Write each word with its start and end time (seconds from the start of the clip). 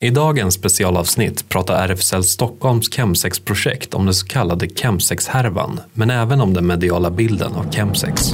I 0.00 0.10
dagens 0.10 0.54
specialavsnitt 0.54 1.48
pratar 1.48 1.88
RFSL 1.88 2.22
Stockholms 2.22 2.90
Chemsex-projekt 2.90 3.94
om 3.94 4.04
den 4.04 4.14
så 4.14 4.26
kallade 4.26 4.68
Chemsex-härvan, 4.68 5.80
men 5.94 6.10
även 6.10 6.40
om 6.40 6.54
den 6.54 6.66
mediala 6.66 7.10
bilden 7.10 7.54
av 7.54 7.72
Chemsex. 7.72 8.32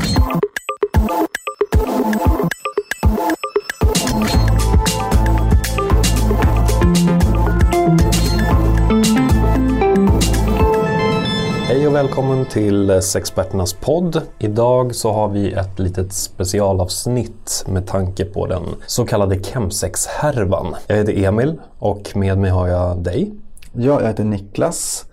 Välkommen 12.04 12.44
till 12.44 13.02
Sexperternas 13.02 13.72
podd. 13.72 14.22
Idag 14.38 14.94
så 14.94 15.12
har 15.12 15.28
vi 15.28 15.52
ett 15.52 15.78
litet 15.78 16.12
specialavsnitt 16.12 17.64
med 17.68 17.86
tanke 17.86 18.24
på 18.24 18.46
den 18.46 18.62
så 18.86 19.06
kallade 19.06 19.42
Chemsex-härvan. 19.42 20.74
Jag 20.86 20.96
heter 20.96 21.24
Emil 21.24 21.60
och 21.78 22.16
med 22.16 22.38
mig 22.38 22.50
har 22.50 22.68
jag 22.68 22.98
dig. 22.98 23.32
Ja, 23.72 24.00
jag 24.00 24.08
heter 24.08 24.24
Niklas 24.24 25.04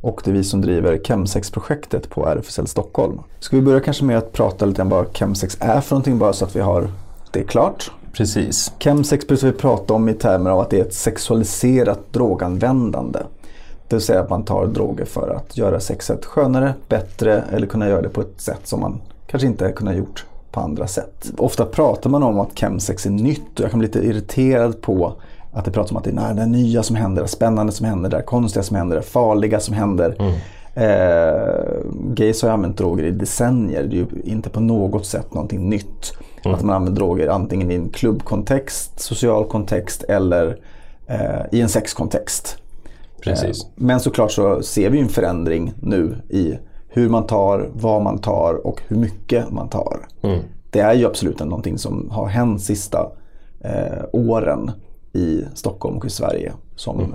och 0.00 0.20
det 0.24 0.30
är 0.30 0.34
vi 0.34 0.44
som 0.44 0.60
driver 0.60 1.00
Chemsex-projektet 1.04 2.10
på 2.10 2.26
RFSL 2.26 2.66
Stockholm. 2.66 3.20
Ska 3.40 3.56
vi 3.56 3.62
börja 3.62 3.80
kanske 3.80 4.04
med 4.04 4.18
att 4.18 4.32
prata 4.32 4.66
lite 4.66 4.82
om 4.82 4.88
vad 4.88 5.16
Chemsex 5.16 5.56
är 5.60 5.80
för 5.80 5.94
någonting 5.94 6.18
bara 6.18 6.32
så 6.32 6.44
att 6.44 6.56
vi 6.56 6.60
har 6.60 6.90
det 7.30 7.42
klart? 7.42 7.90
Precis. 8.12 8.72
Chemsex 8.78 9.26
brukar 9.26 9.46
vi 9.46 9.52
prata 9.52 9.94
om 9.94 10.08
i 10.08 10.14
termer 10.14 10.50
av 10.50 10.60
att 10.60 10.70
det 10.70 10.80
är 10.80 10.84
ett 10.84 10.94
sexualiserat 10.94 12.12
droganvändande. 12.12 13.18
Det 13.90 13.96
vill 13.96 14.04
säga 14.04 14.20
att 14.20 14.30
man 14.30 14.44
tar 14.44 14.66
droger 14.66 15.04
för 15.04 15.28
att 15.28 15.56
göra 15.56 15.80
sexet 15.80 16.24
skönare, 16.24 16.74
bättre 16.88 17.44
eller 17.52 17.66
kunna 17.66 17.88
göra 17.88 18.02
det 18.02 18.08
på 18.08 18.20
ett 18.20 18.40
sätt 18.40 18.60
som 18.64 18.80
man 18.80 19.00
kanske 19.26 19.46
inte 19.46 19.72
kunnat 19.72 19.96
gjort 19.96 20.24
på 20.50 20.60
andra 20.60 20.86
sätt. 20.86 21.30
Ofta 21.36 21.64
pratar 21.64 22.10
man 22.10 22.22
om 22.22 22.40
att 22.40 22.58
chemsex 22.58 23.06
är 23.06 23.10
nytt 23.10 23.58
och 23.58 23.60
jag 23.60 23.70
kan 23.70 23.78
bli 23.78 23.88
lite 23.88 24.06
irriterad 24.06 24.82
på 24.82 25.12
att 25.52 25.64
det 25.64 25.70
pratas 25.70 25.90
om 25.90 25.96
att 25.96 26.04
det 26.04 26.10
är 26.10 26.34
det 26.34 26.46
nya 26.46 26.82
som 26.82 26.96
händer, 26.96 27.22
det 27.22 27.28
spännande 27.28 27.72
som 27.72 27.86
händer, 27.86 28.10
det 28.10 28.22
konstiga 28.22 28.62
som 28.62 28.76
händer, 28.76 28.96
det 28.96 29.02
farliga 29.02 29.60
som 29.60 29.74
händer. 29.74 30.16
Mm. 30.18 30.34
Eh, 30.74 31.82
gays 31.92 32.42
har 32.42 32.48
ju 32.48 32.52
använt 32.52 32.76
droger 32.76 33.04
i 33.04 33.10
decennier. 33.10 33.82
Det 33.82 33.96
är 33.96 33.98
ju 33.98 34.06
inte 34.24 34.50
på 34.50 34.60
något 34.60 35.06
sätt 35.06 35.34
någonting 35.34 35.68
nytt. 35.68 36.12
Mm. 36.44 36.54
Att 36.54 36.62
man 36.62 36.76
använder 36.76 37.00
droger 37.00 37.28
antingen 37.28 37.70
i 37.70 37.74
en 37.74 37.88
klubbkontext, 37.88 39.00
social 39.00 39.44
kontext 39.44 40.02
eller 40.02 40.58
eh, 41.06 41.40
i 41.52 41.60
en 41.60 41.68
sexkontext. 41.68 42.59
Precis. 43.22 43.62
Eh, 43.64 43.68
men 43.74 44.00
såklart 44.00 44.32
så 44.32 44.62
ser 44.62 44.90
vi 44.90 45.00
en 45.00 45.08
förändring 45.08 45.72
nu 45.80 46.16
i 46.28 46.58
hur 46.88 47.08
man 47.08 47.26
tar, 47.26 47.70
vad 47.72 48.02
man 48.02 48.18
tar 48.18 48.66
och 48.66 48.82
hur 48.88 48.96
mycket 48.96 49.50
man 49.50 49.68
tar. 49.68 50.08
Mm. 50.22 50.40
Det 50.70 50.80
är 50.80 50.94
ju 50.94 51.06
absolut 51.06 51.38
någonting 51.38 51.78
som 51.78 52.10
har 52.10 52.26
hänt 52.26 52.62
sista 52.62 53.12
eh, 53.60 54.04
åren 54.12 54.70
i 55.12 55.44
Stockholm 55.54 55.96
och 55.96 56.06
i 56.06 56.10
Sverige 56.10 56.52
som 56.76 57.00
mm. 57.00 57.14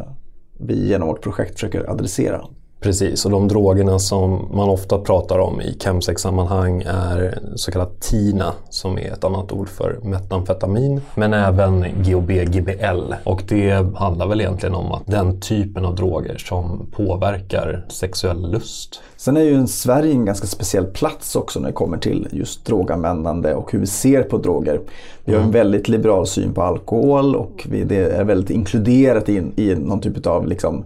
vi 0.58 0.88
genom 0.88 1.08
vårt 1.08 1.22
projekt 1.22 1.54
försöker 1.54 1.90
adressera. 1.90 2.46
Precis, 2.86 3.26
och 3.26 3.32
de 3.32 3.48
drogerna 3.48 4.00
som 4.00 4.48
man 4.54 4.70
ofta 4.70 5.00
pratar 5.00 5.40
om 5.40 5.62
i 5.62 5.78
chemsex-sammanhang 5.80 6.82
är 6.82 7.40
så 7.56 7.72
kallat 7.72 8.02
TINA 8.02 8.54
som 8.70 8.98
är 8.98 9.12
ett 9.14 9.24
annat 9.24 9.52
ord 9.52 9.70
för 9.70 10.00
metamfetamin, 10.04 11.02
men 11.16 11.34
även 11.34 11.86
GHB, 12.04 12.32
GBL. 12.32 13.14
Och 13.24 13.44
det 13.48 13.96
handlar 13.96 14.28
väl 14.28 14.42
egentligen 14.42 14.76
om 14.76 14.92
att 14.92 15.08
den 15.08 15.40
typen 15.40 15.86
av 15.86 15.96
droger 15.96 16.38
som 16.38 16.88
påverkar 16.92 17.86
sexuell 17.90 18.52
lust. 18.52 19.02
Sen 19.18 19.38
är 19.38 19.42
ju 19.42 19.68
Sverige 19.68 20.12
en 20.12 20.26
ganska 20.26 20.48
speciell 20.48 20.86
plats 20.86 21.36
också 21.36 21.60
när 21.60 21.68
det 21.68 21.74
kommer 21.74 21.98
till 21.98 22.28
just 22.32 22.66
droganvändande 22.66 23.54
och 23.54 23.72
hur 23.72 23.80
vi 23.80 23.88
ser 23.88 24.24
på 24.24 24.38
droger. 24.38 24.82
Vi 25.24 25.32
har 25.32 25.40
en 25.40 25.48
mm. 25.48 25.54
väldigt 25.54 25.88
liberal 25.88 26.28
syn 26.28 26.54
på 26.54 26.62
alkohol 26.62 27.36
och 27.36 27.68
det 27.70 27.98
är 27.98 28.24
väldigt 28.24 28.50
inkluderat 28.50 29.30
i, 29.30 29.44
i 29.56 29.76
någon 29.76 30.02
typ 30.02 30.28
av 30.28 30.48
liksom, 30.48 30.86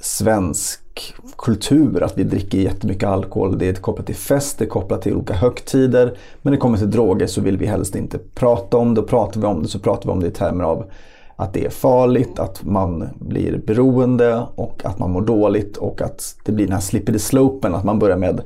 svensk 0.00 0.80
kultur 1.38 2.02
att 2.02 2.18
vi 2.18 2.24
dricker 2.24 2.58
jättemycket 2.58 3.08
alkohol. 3.08 3.58
Det 3.58 3.68
är 3.68 3.74
kopplat 3.74 4.06
till 4.06 4.14
fest, 4.14 4.58
det 4.58 4.64
är 4.64 4.68
kopplat 4.68 5.02
till 5.02 5.14
olika 5.14 5.34
högtider. 5.34 6.06
Men 6.06 6.16
när 6.42 6.52
det 6.52 6.56
kommer 6.56 6.78
till 6.78 6.90
droger 6.90 7.26
så 7.26 7.40
vill 7.40 7.56
vi 7.56 7.66
helst 7.66 7.94
inte 7.94 8.18
prata 8.34 8.76
om 8.76 8.94
det. 8.94 9.00
Och 9.00 9.08
pratar 9.08 9.40
vi 9.40 9.46
om 9.46 9.62
det 9.62 9.68
så 9.68 9.78
pratar 9.78 10.06
vi 10.06 10.12
om 10.12 10.20
det 10.20 10.26
i 10.26 10.30
termer 10.30 10.64
av 10.64 10.84
att 11.36 11.52
det 11.52 11.64
är 11.64 11.70
farligt, 11.70 12.38
att 12.38 12.64
man 12.64 13.08
blir 13.18 13.60
beroende 13.66 14.46
och 14.54 14.82
att 14.84 14.98
man 14.98 15.10
mår 15.10 15.22
dåligt 15.22 15.76
och 15.76 16.02
att 16.02 16.36
det 16.44 16.52
blir 16.52 16.66
den 16.66 16.74
här 16.74 16.80
slippery 16.80 17.18
slopen. 17.18 17.74
Att 17.74 17.84
man 17.84 17.98
börjar 17.98 18.16
med 18.16 18.40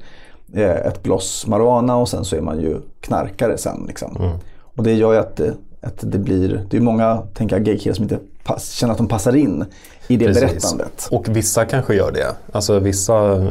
eh, 0.53 0.87
ett 0.87 1.03
bloss 1.03 1.47
marijuana 1.47 1.97
och 1.97 2.09
sen 2.09 2.25
så 2.25 2.37
är 2.37 2.41
man 2.41 2.61
ju 2.61 2.77
knarkare 3.01 3.59
sen. 3.59 3.85
Liksom. 3.87 4.17
Mm. 4.17 4.39
Och 4.61 4.83
det 4.83 4.93
gör 4.93 5.13
ju 5.13 5.19
att 5.19 5.37
det, 5.37 5.55
att 5.81 5.99
det 6.01 6.19
blir, 6.19 6.67
det 6.71 6.77
är 6.77 6.81
många 6.81 7.23
tänker 7.35 7.57
jag, 7.57 7.65
gaykillar 7.65 7.95
som 7.95 8.03
inte 8.03 8.19
känner 8.59 8.93
att 8.93 8.99
de 8.99 9.09
passar 9.09 9.37
in 9.37 9.65
i 10.09 10.16
det 10.16 10.27
Precis. 10.27 10.43
berättandet. 10.43 11.09
Och 11.10 11.28
vissa 11.28 11.65
kanske 11.65 11.94
gör 11.94 12.12
det. 12.12 12.34
Alltså 12.53 12.78
vissa 12.78 13.47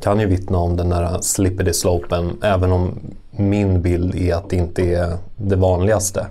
kan 0.00 0.20
ju 0.20 0.26
vittna 0.26 0.58
om 0.58 0.76
den 0.76 0.88
där 0.88 1.18
slippery 1.20 1.72
slopen 1.72 2.38
även 2.42 2.72
om 2.72 2.94
min 3.30 3.82
bild 3.82 4.14
är 4.14 4.34
att 4.34 4.50
det 4.50 4.56
inte 4.56 4.82
är 4.82 5.16
det 5.36 5.56
vanligaste. 5.56 6.26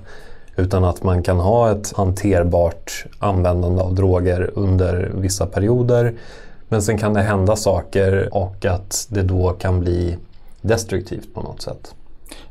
Utan 0.56 0.84
att 0.84 1.04
man 1.04 1.24
kan 1.24 1.40
ha 1.40 1.72
ett 1.72 1.94
hanterbart 1.96 3.06
användande 3.20 3.82
av 3.82 3.96
droger 3.96 4.52
under 4.54 5.12
vissa 5.16 5.46
perioder. 5.46 6.14
Men 6.70 6.82
sen 6.82 6.98
kan 6.98 7.14
det 7.14 7.22
hända 7.22 7.56
saker 7.56 8.30
och 8.32 8.66
att 8.66 9.08
det 9.10 9.22
då 9.22 9.50
kan 9.50 9.80
bli 9.80 10.18
destruktivt 10.62 11.34
på 11.34 11.42
något 11.42 11.62
sätt. 11.62 11.96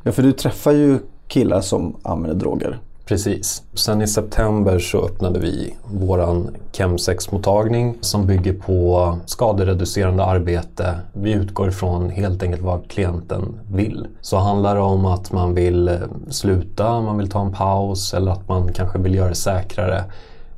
Ja, 0.02 0.12
för 0.12 0.22
du 0.22 0.32
träffar 0.32 0.72
ju 0.72 0.98
killar 1.28 1.60
som 1.60 1.96
använder 2.02 2.36
droger. 2.36 2.78
Precis. 3.12 3.62
Sen 3.74 4.02
i 4.02 4.06
september 4.06 4.78
så 4.78 5.04
öppnade 5.04 5.38
vi 5.38 5.76
våran 5.84 6.56
Chemsex-mottagning 6.72 7.94
som 8.00 8.26
bygger 8.26 8.52
på 8.52 9.18
skadereducerande 9.26 10.24
arbete. 10.24 10.98
Vi 11.12 11.32
utgår 11.32 11.68
ifrån 11.68 12.10
helt 12.10 12.42
enkelt 12.42 12.62
vad 12.62 12.90
klienten 12.90 13.60
vill. 13.70 14.06
Så 14.20 14.36
handlar 14.36 14.74
det 14.74 14.80
om 14.80 15.06
att 15.06 15.32
man 15.32 15.54
vill 15.54 15.88
eh, 15.88 15.94
sluta, 16.30 17.00
man 17.00 17.18
vill 17.18 17.30
ta 17.30 17.40
en 17.40 17.52
paus 17.52 18.14
eller 18.14 18.32
att 18.32 18.48
man 18.48 18.72
kanske 18.72 18.98
vill 18.98 19.14
göra 19.14 19.28
det 19.28 19.34
säkrare 19.34 20.04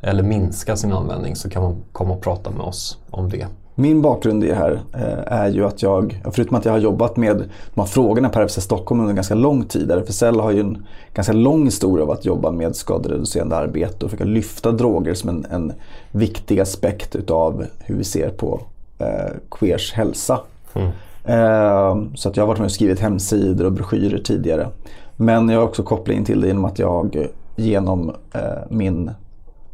eller 0.00 0.22
minska 0.22 0.76
sin 0.76 0.92
användning 0.92 1.36
så 1.36 1.50
kan 1.50 1.62
man 1.62 1.82
komma 1.92 2.15
och 2.15 2.22
prata 2.22 2.50
med 2.50 2.60
oss 2.60 2.98
om 3.10 3.28
det. 3.31 3.47
Min 3.75 4.03
bakgrund 4.03 4.45
i 4.45 4.49
det 4.49 4.55
här 4.55 4.81
eh, 4.93 5.33
är 5.33 5.49
ju 5.49 5.67
att 5.67 5.83
jag, 5.83 6.23
förutom 6.33 6.57
att 6.57 6.65
jag 6.65 6.73
har 6.73 6.79
jobbat 6.79 7.17
med 7.17 7.37
de 7.75 7.81
här 7.81 7.87
frågorna 7.87 8.29
på 8.29 8.39
RFSL 8.39 8.61
Stockholm 8.61 9.01
under 9.01 9.15
ganska 9.15 9.35
lång 9.35 9.65
tid. 9.65 9.91
RFSL 9.91 10.41
har 10.41 10.51
ju 10.51 10.61
en 10.61 10.87
ganska 11.15 11.33
lång 11.33 11.65
historia 11.65 12.05
av 12.05 12.11
att 12.11 12.25
jobba 12.25 12.51
med 12.51 12.77
skadereducerande 12.77 13.57
arbete 13.57 14.05
och 14.05 14.11
försöka 14.11 14.25
lyfta 14.25 14.73
droger 14.73 15.15
som 15.15 15.29
en, 15.29 15.47
en 15.51 15.73
viktig 16.11 16.61
aspekt 16.61 17.17
utav 17.17 17.65
hur 17.79 17.97
vi 17.97 18.05
ser 18.05 18.29
på 18.29 18.61
eh, 18.99 19.33
queers 19.51 19.93
hälsa. 19.93 20.41
Mm. 20.75 20.89
Eh, 21.25 22.15
så 22.15 22.29
att 22.29 22.37
jag 22.37 22.43
har 22.43 22.49
varit 22.49 22.59
med 22.59 22.67
och 22.67 22.73
skrivit 22.73 23.01
hemsidor 23.01 23.67
och 23.67 23.73
broschyrer 23.73 24.19
tidigare. 24.19 24.69
Men 25.17 25.49
jag 25.49 25.59
har 25.59 25.67
också 25.67 25.83
koppling 25.83 26.25
till 26.25 26.41
det 26.41 26.47
genom 26.47 26.65
att 26.65 26.79
jag 26.79 27.27
genom 27.57 28.15
eh, 28.33 28.41
min 28.69 29.11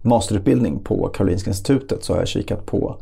masterutbildning 0.02 0.78
på 0.78 1.08
Karolinska 1.08 1.50
institutet 1.50 2.04
så 2.04 2.12
har 2.12 2.18
jag 2.18 2.28
kikat 2.28 2.66
på 2.66 2.96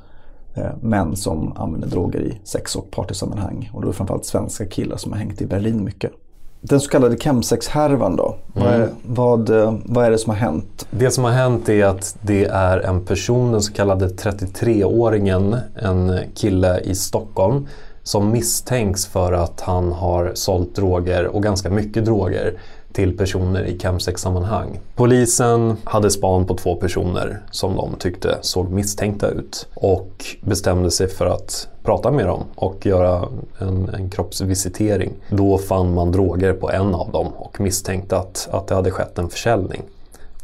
män 0.80 1.16
som 1.16 1.52
använder 1.56 1.88
droger 1.88 2.20
i 2.20 2.40
sex 2.44 2.76
och 2.76 2.90
partysammanhang. 2.90 3.70
Och 3.74 3.80
då 3.80 3.86
är 3.86 3.90
det 3.90 3.96
framförallt 3.96 4.24
svenska 4.24 4.66
killar 4.66 4.96
som 4.96 5.12
har 5.12 5.18
hängt 5.18 5.40
i 5.40 5.46
Berlin 5.46 5.84
mycket. 5.84 6.12
Den 6.60 6.80
så 6.80 6.90
kallade 6.90 7.16
chemsex-härvan 7.16 8.16
då? 8.16 8.36
Mm. 8.56 8.68
Vad, 8.68 8.80
är, 8.80 8.88
vad, 9.02 9.50
eh, 9.50 9.74
vad 9.84 10.04
är 10.04 10.10
det 10.10 10.18
som 10.18 10.30
har 10.30 10.36
hänt? 10.36 10.86
Det 10.90 11.10
som 11.10 11.24
har 11.24 11.30
hänt 11.30 11.68
är 11.68 11.84
att 11.84 12.16
det 12.22 12.44
är 12.44 12.78
en 12.78 13.04
person, 13.04 13.52
den 13.52 13.62
så 13.62 13.72
kallade 13.72 14.08
33-åringen, 14.08 15.56
en 15.74 16.18
kille 16.34 16.80
i 16.80 16.94
Stockholm 16.94 17.66
som 18.08 18.30
misstänks 18.30 19.06
för 19.06 19.32
att 19.32 19.60
han 19.60 19.92
har 19.92 20.32
sålt 20.34 20.74
droger 20.74 21.26
och 21.26 21.42
ganska 21.42 21.70
mycket 21.70 22.04
droger 22.04 22.54
till 22.92 23.16
personer 23.16 23.64
i 23.64 23.78
chemsex-sammanhang. 23.78 24.80
Polisen 24.94 25.76
hade 25.84 26.10
span 26.10 26.46
på 26.46 26.54
två 26.54 26.76
personer 26.76 27.42
som 27.50 27.76
de 27.76 27.94
tyckte 27.98 28.38
såg 28.40 28.70
misstänkta 28.70 29.28
ut 29.28 29.66
och 29.74 30.24
bestämde 30.40 30.90
sig 30.90 31.08
för 31.08 31.26
att 31.26 31.68
prata 31.82 32.10
med 32.10 32.26
dem 32.26 32.44
och 32.54 32.86
göra 32.86 33.28
en, 33.58 33.88
en 33.88 34.10
kroppsvisitering. 34.10 35.12
Då 35.28 35.58
fann 35.58 35.94
man 35.94 36.12
droger 36.12 36.52
på 36.52 36.70
en 36.70 36.94
av 36.94 37.10
dem 37.12 37.26
och 37.36 37.60
misstänkte 37.60 38.16
att, 38.16 38.48
att 38.52 38.66
det 38.66 38.74
hade 38.74 38.90
skett 38.90 39.18
en 39.18 39.28
försäljning. 39.28 39.82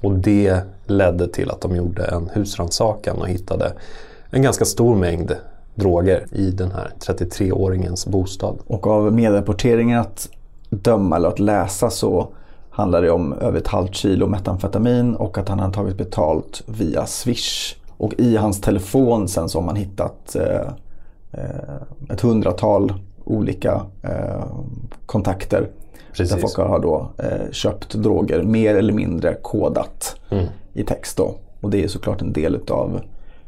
Och 0.00 0.12
det 0.12 0.60
ledde 0.86 1.28
till 1.28 1.50
att 1.50 1.60
de 1.60 1.76
gjorde 1.76 2.04
en 2.04 2.30
husrannsakan 2.32 3.16
och 3.16 3.28
hittade 3.28 3.72
en 4.30 4.42
ganska 4.42 4.64
stor 4.64 4.96
mängd 4.96 5.36
droger 5.74 6.26
i 6.32 6.50
den 6.50 6.70
här 6.70 6.90
33-åringens 6.98 8.08
bostad. 8.08 8.58
Och 8.66 8.86
av 8.86 9.12
medrapporteringen 9.12 10.00
att 10.00 10.28
döma 10.70 11.16
eller 11.16 11.28
att 11.28 11.38
läsa 11.38 11.90
så 11.90 12.28
handlar 12.70 13.02
det 13.02 13.10
om 13.10 13.32
över 13.32 13.58
ett 13.58 13.68
halvt 13.68 13.94
kilo 13.94 14.26
metamfetamin 14.26 15.14
och 15.14 15.38
att 15.38 15.48
han 15.48 15.58
har 15.58 15.70
tagit 15.70 15.96
betalt 15.96 16.62
via 16.66 17.06
Swish. 17.06 17.76
Och 17.96 18.14
i 18.18 18.36
hans 18.36 18.60
telefon 18.60 19.28
sen 19.28 19.48
så 19.48 19.58
har 19.58 19.66
man 19.66 19.76
hittat 19.76 20.36
eh, 20.36 20.68
eh, 21.32 22.10
ett 22.10 22.20
hundratal 22.20 22.92
olika 23.24 23.82
eh, 24.02 24.44
kontakter. 25.06 25.70
Precis. 26.12 26.34
Där 26.34 26.40
folk 26.40 26.56
har 26.56 26.78
då 26.78 27.10
eh, 27.18 27.50
köpt 27.50 27.94
droger 27.94 28.42
mer 28.42 28.74
eller 28.74 28.92
mindre 28.92 29.34
kodat 29.42 30.16
mm. 30.30 30.46
i 30.72 30.84
text. 30.84 31.16
Då. 31.16 31.34
Och 31.60 31.70
det 31.70 31.84
är 31.84 31.88
såklart 31.88 32.22
en 32.22 32.32
del 32.32 32.54
utav 32.54 33.00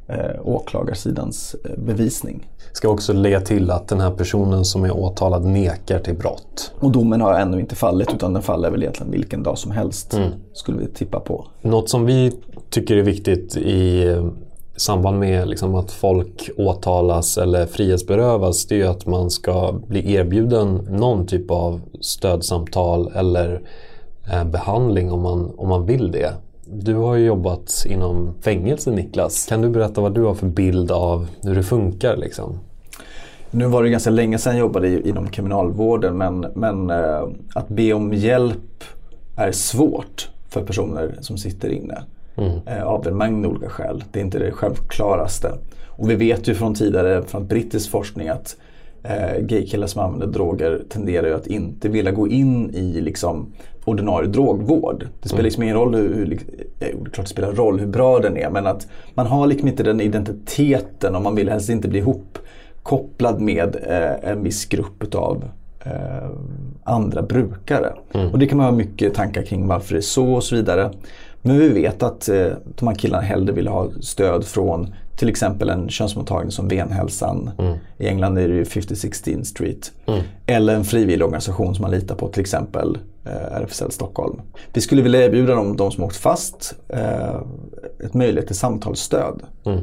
eh, 0.08 0.40
åklagarsidans 0.44 1.56
eh, 1.64 1.70
bevisning. 1.78 2.48
Ska 2.72 2.88
också 2.88 3.12
lägga 3.12 3.40
till 3.40 3.70
att 3.70 3.88
den 3.88 4.00
här 4.00 4.10
personen 4.10 4.64
som 4.64 4.84
är 4.84 4.96
åtalad 4.96 5.44
nekar 5.44 5.98
till 5.98 6.14
brott. 6.14 6.72
Och 6.80 6.90
domen 6.90 7.20
har 7.20 7.34
ännu 7.34 7.60
inte 7.60 7.74
fallit 7.74 8.14
utan 8.14 8.32
den 8.32 8.42
faller 8.42 8.70
väl 8.70 8.82
egentligen 8.82 9.12
vilken 9.12 9.42
dag 9.42 9.58
som 9.58 9.70
helst. 9.70 10.14
Mm. 10.14 10.30
Skulle 10.52 10.78
vi 10.78 10.86
tippa 10.86 11.20
på. 11.20 11.46
Något 11.62 11.90
som 11.90 12.06
vi 12.06 12.32
tycker 12.70 12.96
är 12.96 13.02
viktigt 13.02 13.56
i 13.56 14.04
samband 14.76 15.18
med 15.18 15.48
liksom 15.48 15.74
att 15.74 15.90
folk 15.90 16.50
åtalas 16.56 17.38
eller 17.38 17.66
frihetsberövas 17.66 18.66
det 18.66 18.80
är 18.80 18.88
att 18.88 19.06
man 19.06 19.30
ska 19.30 19.74
bli 19.86 20.12
erbjuden 20.12 20.74
någon 20.90 21.26
typ 21.26 21.50
av 21.50 21.80
stödsamtal 22.00 23.12
eller 23.14 23.62
eh, 24.32 24.44
behandling 24.44 25.12
om 25.12 25.22
man, 25.22 25.54
om 25.56 25.68
man 25.68 25.86
vill 25.86 26.12
det. 26.12 26.32
Du 26.68 26.94
har 26.94 27.14
ju 27.14 27.24
jobbat 27.24 27.86
inom 27.88 28.34
fängelse 28.40 28.90
Niklas. 28.90 29.46
Kan 29.46 29.62
du 29.62 29.68
berätta 29.68 30.00
vad 30.00 30.14
du 30.14 30.22
har 30.22 30.34
för 30.34 30.46
bild 30.46 30.90
av 30.90 31.26
hur 31.42 31.54
det 31.54 31.62
funkar? 31.62 32.16
Liksom? 32.16 32.58
Nu 33.50 33.66
var 33.66 33.82
det 33.82 33.90
ganska 33.90 34.10
länge 34.10 34.38
sedan 34.38 34.52
jag 34.52 34.60
jobbade 34.60 35.08
inom 35.08 35.28
kriminalvården 35.28 36.18
men, 36.18 36.46
men 36.54 36.90
eh, 36.90 37.28
att 37.54 37.68
be 37.68 37.92
om 37.92 38.14
hjälp 38.14 38.84
är 39.36 39.52
svårt 39.52 40.30
för 40.48 40.62
personer 40.62 41.18
som 41.20 41.38
sitter 41.38 41.68
inne. 41.68 42.02
Mm. 42.36 42.60
Eh, 42.66 42.82
av 42.82 43.08
en 43.08 43.16
mängd 43.16 43.46
olika 43.46 43.68
skäl. 43.68 44.04
Det 44.12 44.20
är 44.20 44.24
inte 44.24 44.38
det 44.38 44.52
självklaraste. 44.52 45.52
Och 45.86 46.10
vi 46.10 46.14
vet 46.14 46.48
ju 46.48 46.54
från 46.54 46.74
tidigare 46.74 47.22
från 47.22 47.46
brittisk 47.46 47.90
forskning 47.90 48.28
att 48.28 48.56
eh, 49.08 49.40
gaykillar 49.40 49.86
som 49.86 50.02
använder 50.02 50.26
droger 50.26 50.82
tenderar 50.88 51.26
ju 51.26 51.34
att 51.34 51.46
inte 51.46 51.88
vilja 51.88 52.12
gå 52.12 52.28
in 52.28 52.70
i 52.74 53.00
liksom, 53.00 53.52
ordinarie 53.84 54.28
drogvård. 54.28 55.08
Det 55.22 55.28
spelar 55.28 55.40
mm. 55.40 55.44
liksom 55.44 55.62
ingen 55.62 55.76
roll 55.76 55.94
hur, 55.94 56.14
hur, 56.14 56.32
eh, 56.32 56.38
det 56.78 57.10
klart 57.10 57.26
det 57.26 57.30
spelar 57.30 57.52
roll 57.52 57.80
hur 57.80 57.86
bra 57.86 58.18
den 58.18 58.36
är 58.36 58.50
men 58.50 58.66
att 58.66 58.86
man 59.14 59.26
har 59.26 59.46
liksom 59.46 59.68
inte 59.68 59.82
den 59.82 60.00
identiteten 60.00 61.14
och 61.14 61.22
man 61.22 61.34
vill 61.34 61.48
helst 61.48 61.68
inte 61.68 61.88
bli 61.88 61.98
ihopkopplad 61.98 63.40
med 63.40 63.76
eh, 63.86 64.30
en 64.30 64.42
viss 64.42 64.66
grupp 64.66 65.14
av 65.14 65.44
eh, 65.84 66.30
andra 66.84 67.22
brukare. 67.22 67.92
Mm. 68.12 68.32
Och 68.32 68.38
det 68.38 68.46
kan 68.46 68.58
man 68.58 68.66
ha 68.66 68.72
mycket 68.72 69.14
tankar 69.14 69.42
kring 69.42 69.66
varför 69.66 69.94
det 69.94 69.98
är 69.98 70.00
så 70.00 70.32
och 70.32 70.44
så 70.44 70.56
vidare. 70.56 70.90
Men 71.46 71.58
vi 71.58 71.68
vet 71.68 72.02
att 72.02 72.28
eh, 72.28 72.48
de 72.64 72.88
här 72.88 72.94
killarna 72.94 73.22
hellre 73.22 73.52
vill 73.52 73.68
ha 73.68 73.90
stöd 74.00 74.44
från 74.44 74.94
till 75.16 75.28
exempel 75.28 75.68
en 75.68 75.88
könsmottagning 75.88 76.50
som 76.50 76.68
Venhälsan. 76.68 77.50
Mm. 77.58 77.76
I 77.98 78.06
England 78.06 78.38
är 78.38 78.48
det 78.48 78.54
ju 78.54 78.64
5016 78.64 79.44
Street. 79.44 79.92
Mm. 80.06 80.20
Eller 80.46 80.74
en 80.74 80.84
frivillig 80.84 81.24
organisation 81.24 81.74
som 81.74 81.82
man 81.82 81.90
litar 81.90 82.14
på, 82.14 82.28
till 82.28 82.40
exempel 82.40 82.98
eh, 83.24 83.60
RFSL 83.60 83.90
Stockholm. 83.90 84.40
Vi 84.72 84.80
skulle 84.80 85.02
vilja 85.02 85.24
erbjuda 85.24 85.54
dem, 85.54 85.76
de 85.76 85.92
som 85.92 86.04
åkt 86.04 86.16
fast, 86.16 86.74
eh, 86.88 87.40
ett 88.04 88.14
möjlighet 88.14 88.46
till 88.46 88.56
samtalsstöd. 88.56 89.42
Mm. 89.64 89.80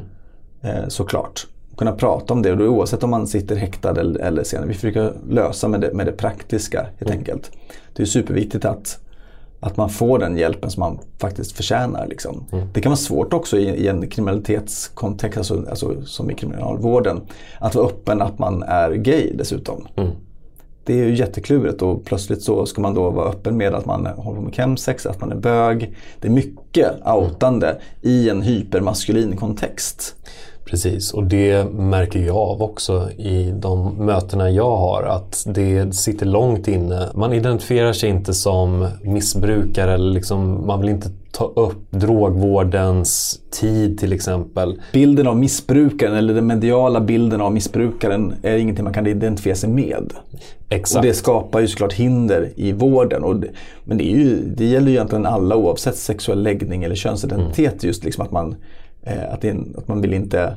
Eh, 0.62 0.88
såklart. 0.88 1.46
Kunna 1.76 1.92
prata 1.92 2.34
om 2.34 2.42
det, 2.42 2.50
och 2.50 2.58
då, 2.58 2.66
oavsett 2.66 3.02
om 3.02 3.10
man 3.10 3.26
sitter 3.26 3.56
häktad 3.56 4.00
eller, 4.00 4.20
eller 4.20 4.44
senare. 4.44 4.68
Vi 4.68 4.74
försöker 4.74 5.12
lösa 5.28 5.68
med 5.68 5.80
det, 5.80 5.92
med 5.94 6.06
det 6.06 6.12
praktiska 6.12 6.82
helt 6.82 7.10
mm. 7.10 7.18
enkelt. 7.18 7.50
Det 7.96 8.02
är 8.02 8.06
superviktigt 8.06 8.64
att 8.64 9.03
att 9.64 9.76
man 9.76 9.90
får 9.90 10.18
den 10.18 10.36
hjälpen 10.36 10.70
som 10.70 10.80
man 10.80 10.98
faktiskt 11.18 11.52
förtjänar. 11.52 12.06
Liksom. 12.06 12.44
Mm. 12.52 12.68
Det 12.72 12.80
kan 12.80 12.90
vara 12.90 12.96
svårt 12.96 13.32
också 13.32 13.58
i, 13.58 13.64
i 13.64 13.88
en 13.88 14.08
kriminalitetskontext, 14.08 15.38
alltså, 15.38 15.64
alltså, 15.70 16.04
som 16.04 16.30
i 16.30 16.34
kriminalvården, 16.34 17.20
att 17.58 17.74
vara 17.74 17.86
öppen 17.86 18.22
att 18.22 18.38
man 18.38 18.62
är 18.62 18.90
gay 18.90 19.32
dessutom. 19.34 19.86
Mm. 19.96 20.10
Det 20.84 20.92
är 20.92 21.04
ju 21.04 21.14
jätteklurigt 21.14 21.82
och 21.82 22.04
plötsligt 22.04 22.42
så 22.42 22.66
ska 22.66 22.82
man 22.82 22.94
då 22.94 23.10
vara 23.10 23.28
öppen 23.28 23.56
med 23.56 23.74
att 23.74 23.86
man 23.86 24.06
håller 24.06 24.36
på 24.36 24.44
med 24.44 24.54
chemsex, 24.54 25.06
att 25.06 25.20
man 25.20 25.32
är 25.32 25.36
bög. 25.36 25.94
Det 26.20 26.28
är 26.28 26.32
mycket 26.32 27.06
outande 27.06 27.68
mm. 27.68 27.80
i 28.02 28.28
en 28.28 28.42
hypermaskulin 28.42 29.36
kontext. 29.36 30.16
Precis, 30.64 31.12
och 31.12 31.24
det 31.24 31.64
märker 31.72 32.20
jag 32.20 32.36
av 32.36 32.62
också 32.62 33.10
i 33.10 33.52
de 33.56 33.94
mötena 34.06 34.50
jag 34.50 34.76
har. 34.76 35.02
Att 35.02 35.44
det 35.46 35.94
sitter 35.94 36.26
långt 36.26 36.68
inne. 36.68 37.08
Man 37.14 37.32
identifierar 37.32 37.92
sig 37.92 38.10
inte 38.10 38.34
som 38.34 38.88
missbrukare. 39.02 39.94
Eller 39.94 40.12
liksom, 40.12 40.66
man 40.66 40.80
vill 40.80 40.88
inte 40.88 41.10
ta 41.32 41.44
upp 41.44 41.90
drogvårdens 41.90 43.40
tid 43.50 43.98
till 43.98 44.12
exempel. 44.12 44.80
Bilden 44.92 45.26
av 45.26 45.36
missbrukaren 45.36 46.14
eller 46.14 46.34
den 46.34 46.46
mediala 46.46 47.00
bilden 47.00 47.40
av 47.40 47.52
missbrukaren 47.52 48.34
är 48.42 48.56
ingenting 48.56 48.84
man 48.84 48.94
kan 48.94 49.06
identifiera 49.06 49.56
sig 49.56 49.70
med. 49.70 50.12
Exakt. 50.68 50.96
Och 50.96 51.02
det 51.02 51.14
skapar 51.14 51.60
ju 51.60 51.68
såklart 51.68 51.92
hinder 51.92 52.52
i 52.56 52.72
vården. 52.72 53.24
Och 53.24 53.36
det, 53.36 53.48
men 53.84 53.98
det, 53.98 54.04
är 54.04 54.16
ju, 54.16 54.42
det 54.56 54.64
gäller 54.64 54.86
ju 54.86 54.92
egentligen 54.92 55.26
alla 55.26 55.56
oavsett 55.56 55.96
sexuell 55.96 56.42
läggning 56.42 56.84
eller 56.84 56.94
könsidentitet. 56.94 57.72
Mm. 57.72 57.86
Just 57.86 58.04
liksom 58.04 58.24
att 58.24 58.32
man 58.32 58.54
att, 59.06 59.40
det, 59.40 59.56
att 59.76 59.88
man 59.88 60.00
vill 60.00 60.14
inte 60.14 60.56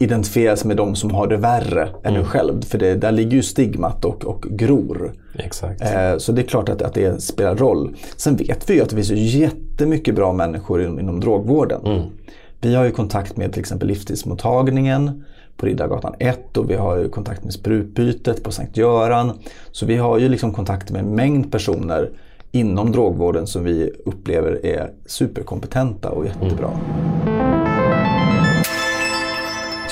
identifiera 0.00 0.56
sig 0.56 0.68
med 0.68 0.76
de 0.76 0.94
som 0.94 1.10
har 1.10 1.26
det 1.26 1.36
värre 1.36 1.82
mm. 1.82 1.94
än 2.02 2.16
en 2.16 2.24
själv. 2.24 2.62
För 2.62 2.78
det, 2.78 2.94
där 2.94 3.12
ligger 3.12 3.36
ju 3.36 3.42
stigmat 3.42 4.04
och, 4.04 4.24
och 4.24 4.42
gror. 4.42 5.12
Exakt. 5.34 5.82
Eh, 5.82 6.16
så 6.18 6.32
det 6.32 6.42
är 6.42 6.46
klart 6.46 6.68
att, 6.68 6.82
att 6.82 6.94
det 6.94 7.22
spelar 7.22 7.56
roll. 7.56 7.96
Sen 8.16 8.36
vet 8.36 8.70
vi 8.70 8.74
ju 8.74 8.82
att 8.82 8.90
det 8.90 8.96
finns 8.96 9.10
jättemycket 9.10 10.14
bra 10.14 10.32
människor 10.32 10.82
inom, 10.82 11.00
inom 11.00 11.20
drogvården. 11.20 11.86
Mm. 11.86 12.02
Vi 12.60 12.74
har 12.74 12.84
ju 12.84 12.90
kontakt 12.90 13.36
med 13.36 13.52
till 13.52 13.60
exempel 13.60 13.88
livstidsmottagningen 13.88 15.24
på 15.56 15.66
Riddargatan 15.66 16.14
1 16.18 16.56
och 16.56 16.70
vi 16.70 16.74
har 16.74 16.96
ju 16.96 17.08
kontakt 17.08 17.44
med 17.44 17.52
sprutbytet 17.52 18.42
på 18.42 18.50
Sankt 18.50 18.76
Göran. 18.76 19.38
Så 19.72 19.86
vi 19.86 19.96
har 19.96 20.18
ju 20.18 20.28
liksom 20.28 20.52
kontakt 20.52 20.90
med 20.90 21.04
en 21.04 21.14
mängd 21.14 21.52
personer 21.52 22.10
inom 22.52 22.92
drogvården 22.92 23.46
som 23.46 23.64
vi 23.64 23.90
upplever 24.04 24.66
är 24.66 24.92
superkompetenta 25.06 26.10
och 26.10 26.26
jättebra. 26.26 26.70
Mm. 26.70 27.33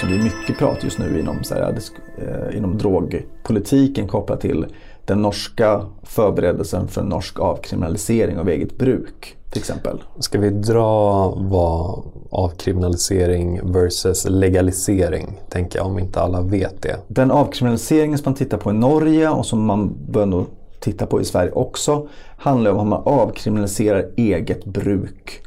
Så 0.02 0.08
det 0.08 0.14
är 0.14 0.22
mycket 0.22 0.58
prat 0.58 0.84
just 0.84 0.98
nu 0.98 1.20
inom, 1.20 1.44
så 1.44 1.54
här, 1.54 1.74
eh, 2.18 2.56
inom 2.56 2.78
drogpolitiken 2.78 4.08
kopplat 4.08 4.40
till 4.40 4.66
den 5.04 5.22
norska 5.22 5.86
förberedelsen 6.02 6.88
för 6.88 7.00
en 7.00 7.06
norsk 7.06 7.40
avkriminalisering 7.40 8.38
av 8.38 8.48
eget 8.48 8.78
bruk 8.78 9.36
till 9.50 9.58
exempel. 9.58 10.02
Ska 10.18 10.38
vi 10.38 10.50
dra 10.50 11.28
vad 11.36 12.02
avkriminalisering 12.30 13.72
versus 13.72 14.26
legalisering, 14.28 15.40
tänker 15.48 15.78
jag, 15.78 15.86
om 15.86 15.98
inte 15.98 16.20
alla 16.20 16.40
vet 16.40 16.82
det. 16.82 16.96
Den 17.08 17.30
avkriminaliseringen 17.30 18.18
som 18.18 18.30
man 18.30 18.34
tittar 18.34 18.58
på 18.58 18.70
i 18.70 18.74
Norge 18.74 19.28
och 19.28 19.46
som 19.46 19.64
man 19.64 19.96
bör 20.08 20.26
nog 20.26 20.46
titta 20.80 21.06
på 21.06 21.20
i 21.20 21.24
Sverige 21.24 21.50
också, 21.52 22.08
handlar 22.36 22.70
om 22.70 22.78
att 22.78 22.86
man 22.86 23.02
avkriminaliserar 23.04 24.10
eget 24.16 24.64
bruk 24.64 25.42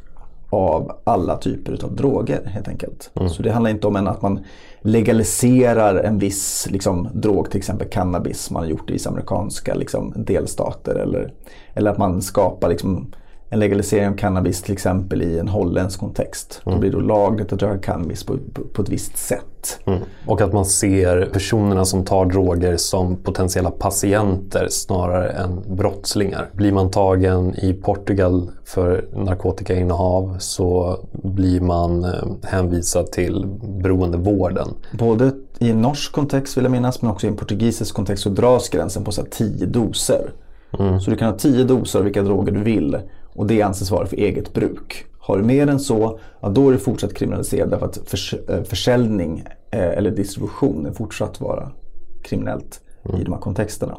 av 0.56 0.92
alla 1.04 1.38
typer 1.38 1.86
av 1.86 1.96
droger 1.96 2.46
helt 2.46 2.68
enkelt. 2.68 3.12
Mm. 3.16 3.30
Så 3.30 3.44
det 3.44 3.52
handlar 3.52 3.72
inte 3.72 3.88
om 3.88 3.96
att 3.96 4.22
man 4.22 4.40
legaliserar 4.82 5.96
en 5.96 6.20
viss 6.20 6.68
liksom, 6.72 7.10
drog, 7.14 7.50
till 7.52 7.58
exempel 7.58 7.88
cannabis 7.88 8.52
man 8.52 8.64
har 8.64 8.70
gjort 8.70 8.90
i 8.90 8.94
vissa 8.94 9.10
amerikanska 9.10 9.76
liksom, 9.76 10.14
delstater. 10.16 10.96
Eller, 10.96 11.34
eller 11.74 11.92
att 11.92 11.98
man 11.98 12.22
skapar 12.22 12.70
liksom, 12.70 13.14
en 13.50 13.60
legalisering 13.60 14.08
av 14.08 14.16
cannabis 14.16 14.62
till 14.62 14.74
exempel 14.74 15.22
i 15.22 15.40
en 15.40 15.48
holländsk 15.48 16.00
kontext. 16.00 16.62
Mm. 16.66 16.76
Då 16.76 16.80
blir 16.82 16.92
det 16.92 17.08
lagligt 17.08 17.54
att 17.54 17.62
röka 17.62 17.92
cannabis 17.92 18.24
på, 18.24 18.38
på, 18.54 18.62
på, 18.62 18.82
ett 18.82 18.90
visst 18.90 19.18
sätt. 19.18 19.80
Mm. 19.86 20.00
Och 20.26 20.42
att 20.42 20.54
man 20.54 20.66
ser 20.66 21.30
personerna 21.34 21.86
som 21.86 22.06
tar 22.06 22.26
droger 22.26 22.78
som 22.78 23.16
potentiella 23.16 23.72
patienter 23.72 24.68
snarare 24.70 25.30
än 25.30 25.76
brottslingar. 25.76 26.50
Blir 26.54 26.72
man 26.72 26.92
tagen 26.92 27.56
i 27.56 27.74
Portugal 27.74 28.52
för 28.64 29.08
narkotikainnehav 29.16 30.36
så 30.40 31.00
blir 31.12 31.62
man 31.62 32.04
eh, 32.04 32.12
hänvisad 32.44 33.12
till 33.12 33.46
beroendevården. 33.64 34.68
Både 34.92 35.32
i 35.60 35.72
en 35.72 35.82
norsk 35.82 36.12
kontext 36.12 36.58
vill 36.58 36.64
jag 36.64 36.72
minnas 36.72 37.02
men 37.02 37.12
också 37.12 37.28
i 37.28 37.30
en 37.30 37.36
portugisisk 37.36 37.96
kontext 37.96 38.24
så 38.24 38.30
dras 38.30 38.70
gränsen 38.70 39.04
på 39.04 39.12
så 39.12 39.24
10 39.32 39.66
doser. 39.66 40.32
Mm. 40.80 41.00
Så 41.00 41.12
du 41.12 41.18
kan 41.18 41.32
ha 41.32 41.38
10 41.38 41.64
doser 41.64 42.00
av 42.00 42.06
vilka 42.06 42.22
droger 42.22 42.52
du 42.52 42.64
vill 42.64 42.98
och 43.36 43.48
det 43.48 43.62
anses 43.62 43.92
vara 43.92 44.06
för 44.06 44.18
eget 44.18 44.54
bruk. 44.54 45.06
Har 45.20 45.38
du 45.38 45.44
mer 45.44 45.68
än 45.68 45.80
så, 45.80 46.20
ja, 46.42 46.50
då 46.50 46.68
är 46.70 46.72
det 46.74 46.80
fortsatt 46.80 47.14
kriminaliserat 47.14 47.70
därför 47.70 47.86
att 47.86 47.98
förs 48.06 48.34
eh, 48.50 48.64
försäljning 48.64 49.44
eh, 49.72 49.98
eller 49.98 50.12
distribution 50.12 50.86
är 50.86 50.92
fortsatt 50.92 51.42
vara 51.42 51.72
kriminellt 52.24 52.82
mm. 53.06 53.22
i 53.22 53.24
de 53.24 53.34
här 53.34 53.40
kontexterna. 53.40 53.98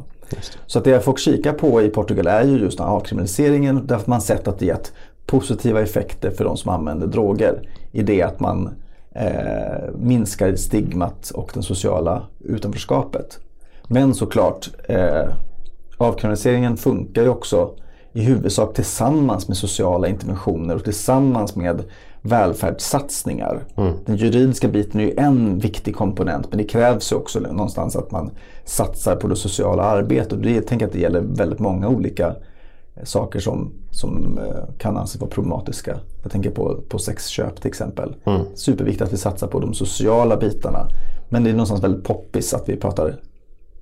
Så 0.66 0.78
att 0.78 0.84
det 0.84 1.00
folk 1.00 1.18
kikar 1.18 1.52
på 1.52 1.82
i 1.82 1.88
Portugal 1.88 2.26
är 2.26 2.44
ju 2.44 2.58
just 2.58 2.80
avkriminaliseringen 2.80 3.86
därför 3.86 4.02
att 4.02 4.06
man 4.06 4.20
sett 4.20 4.48
att 4.48 4.58
det 4.58 4.66
gett 4.66 4.92
positiva 5.26 5.80
effekter 5.80 6.30
för 6.30 6.44
de 6.44 6.56
som 6.56 6.70
använder 6.70 7.06
droger. 7.06 7.68
I 7.92 8.02
det 8.02 8.22
att 8.22 8.40
man 8.40 8.70
eh, 9.14 9.94
minskar 9.98 10.56
stigmat 10.56 11.30
och 11.30 11.50
det 11.54 11.62
sociala 11.62 12.22
utanförskapet. 12.40 13.38
Men 13.88 14.14
såklart, 14.14 14.70
eh, 14.88 15.24
avkriminaliseringen 15.96 16.76
funkar 16.76 17.22
ju 17.22 17.28
också 17.28 17.74
i 18.16 18.22
huvudsak 18.22 18.74
tillsammans 18.74 19.48
med 19.48 19.56
sociala 19.56 20.08
interventioner 20.08 20.74
och 20.74 20.84
tillsammans 20.84 21.56
med 21.56 21.82
välfärdssatsningar. 22.20 23.64
Mm. 23.76 23.92
Den 24.06 24.16
juridiska 24.16 24.68
biten 24.68 25.00
är 25.00 25.04
ju 25.04 25.14
en 25.16 25.58
viktig 25.58 25.96
komponent 25.96 26.46
men 26.50 26.58
det 26.58 26.64
krävs 26.64 27.12
ju 27.12 27.16
också 27.16 27.40
någonstans 27.40 27.96
att 27.96 28.10
man 28.10 28.30
satsar 28.64 29.16
på 29.16 29.28
det 29.28 29.36
sociala 29.36 29.82
arbetet. 29.82 30.32
Och 30.32 30.38
det, 30.38 30.50
jag 30.50 30.66
tänker 30.66 30.86
att 30.86 30.92
det 30.92 30.98
gäller 30.98 31.20
väldigt 31.20 31.58
många 31.58 31.88
olika 31.88 32.34
saker 33.04 33.40
som, 33.40 33.72
som 33.90 34.38
eh, 34.38 34.74
kan 34.78 34.96
anses 34.96 35.20
vara 35.20 35.30
problematiska. 35.30 35.98
Jag 36.22 36.32
tänker 36.32 36.50
på, 36.50 36.80
på 36.88 36.98
sexköp 36.98 37.60
till 37.60 37.68
exempel. 37.68 38.14
Mm. 38.24 38.40
Superviktigt 38.54 39.02
att 39.02 39.12
vi 39.12 39.16
satsar 39.16 39.46
på 39.46 39.60
de 39.60 39.74
sociala 39.74 40.36
bitarna. 40.36 40.88
Men 41.28 41.44
det 41.44 41.50
är 41.50 41.52
någonstans 41.52 41.84
väldigt 41.84 42.04
poppis 42.04 42.54
att 42.54 42.68
vi 42.68 42.76
pratar 42.76 43.16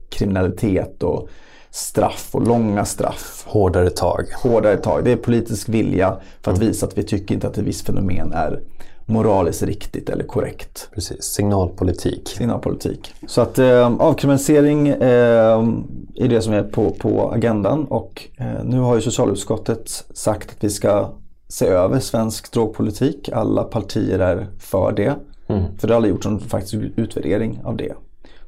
kriminalitet 0.08 1.02
och 1.02 1.28
straff 1.74 2.28
och 2.32 2.46
långa 2.46 2.84
straff. 2.84 3.44
Hårdare 3.46 3.90
tag. 3.90 4.26
Hårdare 4.42 4.76
tag. 4.76 5.04
Det 5.04 5.12
är 5.12 5.16
politisk 5.16 5.68
vilja 5.68 6.16
för 6.42 6.52
att 6.52 6.58
visa 6.58 6.86
att 6.86 6.98
vi 6.98 7.02
tycker 7.02 7.34
inte 7.34 7.46
att 7.46 7.58
ett 7.58 7.64
visst 7.64 7.86
fenomen 7.86 8.32
är 8.32 8.60
moraliskt 9.06 9.62
riktigt 9.62 10.08
eller 10.08 10.24
korrekt. 10.24 10.88
Precis, 10.94 11.22
signalpolitik. 11.22 12.28
Signalpolitik. 12.28 13.14
Så 13.26 13.40
att 13.40 13.58
eh, 13.58 13.96
avkriminalisering 14.00 14.88
eh, 14.88 15.68
är 16.14 16.28
det 16.28 16.40
som 16.40 16.52
är 16.52 16.62
på, 16.62 16.90
på 16.90 17.32
agendan 17.32 17.84
och 17.84 18.28
eh, 18.38 18.64
nu 18.64 18.78
har 18.78 18.94
ju 18.94 19.00
socialutskottet 19.00 19.88
sagt 20.14 20.50
att 20.50 20.64
vi 20.64 20.70
ska 20.70 21.10
se 21.48 21.66
över 21.66 22.00
svensk 22.00 22.52
drogpolitik. 22.52 23.28
Alla 23.32 23.64
partier 23.64 24.18
är 24.18 24.46
för 24.58 24.92
det. 24.92 25.14
Mm. 25.48 25.78
För 25.78 25.88
det 25.88 25.94
har 25.94 25.96
aldrig 25.96 26.14
gjorts 26.14 26.26
någon 26.26 26.40
faktisk 26.40 26.74
utvärdering 26.96 27.60
av 27.64 27.76
det. 27.76 27.92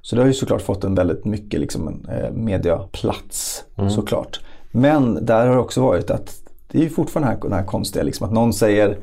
Så 0.07 0.17
det 0.17 0.23
har 0.23 0.27
ju 0.27 0.35
såklart 0.35 0.63
fått 0.63 0.85
en 0.85 0.95
väldigt 0.95 1.25
mycket 1.25 1.61
liksom, 1.61 1.89
en, 1.89 2.09
eh, 2.09 2.31
mediaplats 2.31 3.65
såklart. 3.91 4.41
Men 4.71 5.27
där 5.27 5.47
har 5.47 5.55
det 5.55 5.61
också 5.61 5.81
varit 5.81 6.11
att 6.11 6.35
det 6.71 6.79
är 6.79 6.83
ju 6.83 6.89
fortfarande 6.89 7.29
den 7.29 7.37
här, 7.37 7.49
den 7.49 7.59
här 7.59 7.67
konstiga 7.67 8.05
liksom, 8.05 8.27
att 8.27 8.33
någon 8.33 8.53
säger 8.53 8.99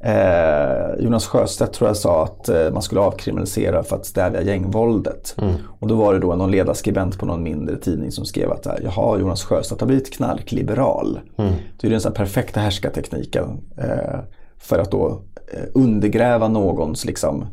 Eh, 0.00 1.04
Jonas 1.04 1.26
Sjöstedt 1.26 1.72
tror 1.72 1.88
jag 1.88 1.96
sa 1.96 2.24
att 2.24 2.48
eh, 2.48 2.70
man 2.72 2.82
skulle 2.82 3.00
avkriminalisera 3.00 3.82
för 3.82 3.96
att 3.96 4.06
stävja 4.06 4.42
gängvåldet. 4.42 5.36
Och 5.80 5.88
då 5.88 5.94
var 5.94 6.14
det 6.14 6.20
då 6.20 6.34
någon 6.34 6.50
ledarskribent 6.50 7.18
på 7.18 7.26
någon 7.26 7.42
mindre 7.42 7.76
tidning 7.76 8.12
som 8.12 8.24
skrev 8.24 8.52
att 8.52 8.66
här, 8.66 8.80
jaha, 8.84 9.18
Jonas 9.18 9.44
Sjöstedt 9.44 9.80
har 9.80 9.86
blivit 9.86 10.14
knarkliberal. 10.14 11.20
Mm. 11.36 11.52
Det 11.80 11.86
är 11.86 11.90
den 11.90 12.00
så 12.00 12.10
perfekta 12.10 12.60
härskartekniken 12.60 13.60
eh, 13.76 14.20
för 14.58 14.78
att 14.78 14.90
då 14.90 15.22
eh, 15.52 15.64
undergräva 15.74 16.48
någons 16.48 17.04
liksom, 17.04 17.46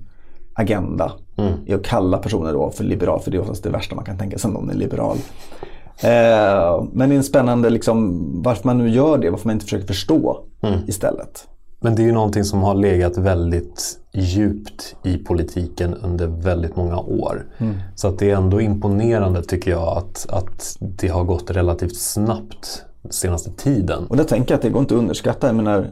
agenda. 0.55 1.11
I 1.65 1.73
att 1.73 1.83
kalla 1.83 2.17
personer 2.17 2.53
då 2.53 2.69
för 2.69 2.83
liberal, 2.83 3.19
för 3.19 3.31
det 3.31 3.37
är 3.37 3.41
oftast 3.41 3.63
det 3.63 3.69
värsta 3.69 3.95
man 3.95 4.05
kan 4.05 4.17
tänka 4.17 4.37
sig 4.37 4.47
om 4.47 4.53
någon 4.53 4.69
är 4.69 4.73
liberal. 4.73 5.17
Eh, 6.03 6.85
men 6.91 7.09
det 7.09 7.15
är 7.15 7.17
en 7.17 7.23
spännande, 7.23 7.69
liksom, 7.69 8.21
varför 8.43 8.67
man 8.67 8.77
nu 8.77 8.89
gör 8.89 9.17
det, 9.17 9.29
varför 9.29 9.47
man 9.47 9.53
inte 9.53 9.65
försöker 9.65 9.87
förstå 9.87 10.39
istället. 10.87 11.47
Men 11.79 11.95
det 11.95 12.01
är 12.01 12.05
ju 12.05 12.11
någonting 12.11 12.43
som 12.43 12.63
har 12.63 12.75
legat 12.75 13.17
väldigt 13.17 13.99
djupt 14.13 14.95
i 15.03 15.17
politiken 15.17 15.93
under 15.93 16.27
väldigt 16.27 16.75
många 16.75 16.99
år. 16.99 17.45
Så 17.95 18.07
att 18.07 18.19
det 18.19 18.31
är 18.31 18.35
ändå 18.35 18.61
imponerande 18.61 19.43
tycker 19.43 19.71
jag 19.71 19.97
att, 19.97 20.25
att 20.29 20.77
det 20.79 21.07
har 21.07 21.23
gått 21.23 21.51
relativt 21.51 21.95
snabbt 21.95 22.85
senaste 23.09 23.51
tiden. 23.51 24.07
Och 24.07 24.17
där 24.17 24.23
tänker 24.23 24.51
jag 24.51 24.57
att 24.57 24.61
det 24.61 24.69
går 24.69 24.81
inte 24.81 24.95
att 24.95 24.99
underskatta. 24.99 25.47
Jag 25.47 25.55
menar, 25.55 25.91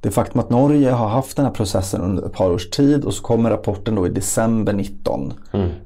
det 0.00 0.10
faktum 0.10 0.40
att 0.40 0.50
Norge 0.50 0.90
har 0.90 1.08
haft 1.08 1.36
den 1.36 1.44
här 1.44 1.52
processen 1.52 2.00
under 2.00 2.26
ett 2.26 2.32
par 2.32 2.50
års 2.50 2.70
tid 2.70 3.04
och 3.04 3.14
så 3.14 3.22
kommer 3.22 3.50
rapporten 3.50 3.94
då 3.94 4.06
i 4.06 4.10
december 4.10 4.72
19. 4.72 5.32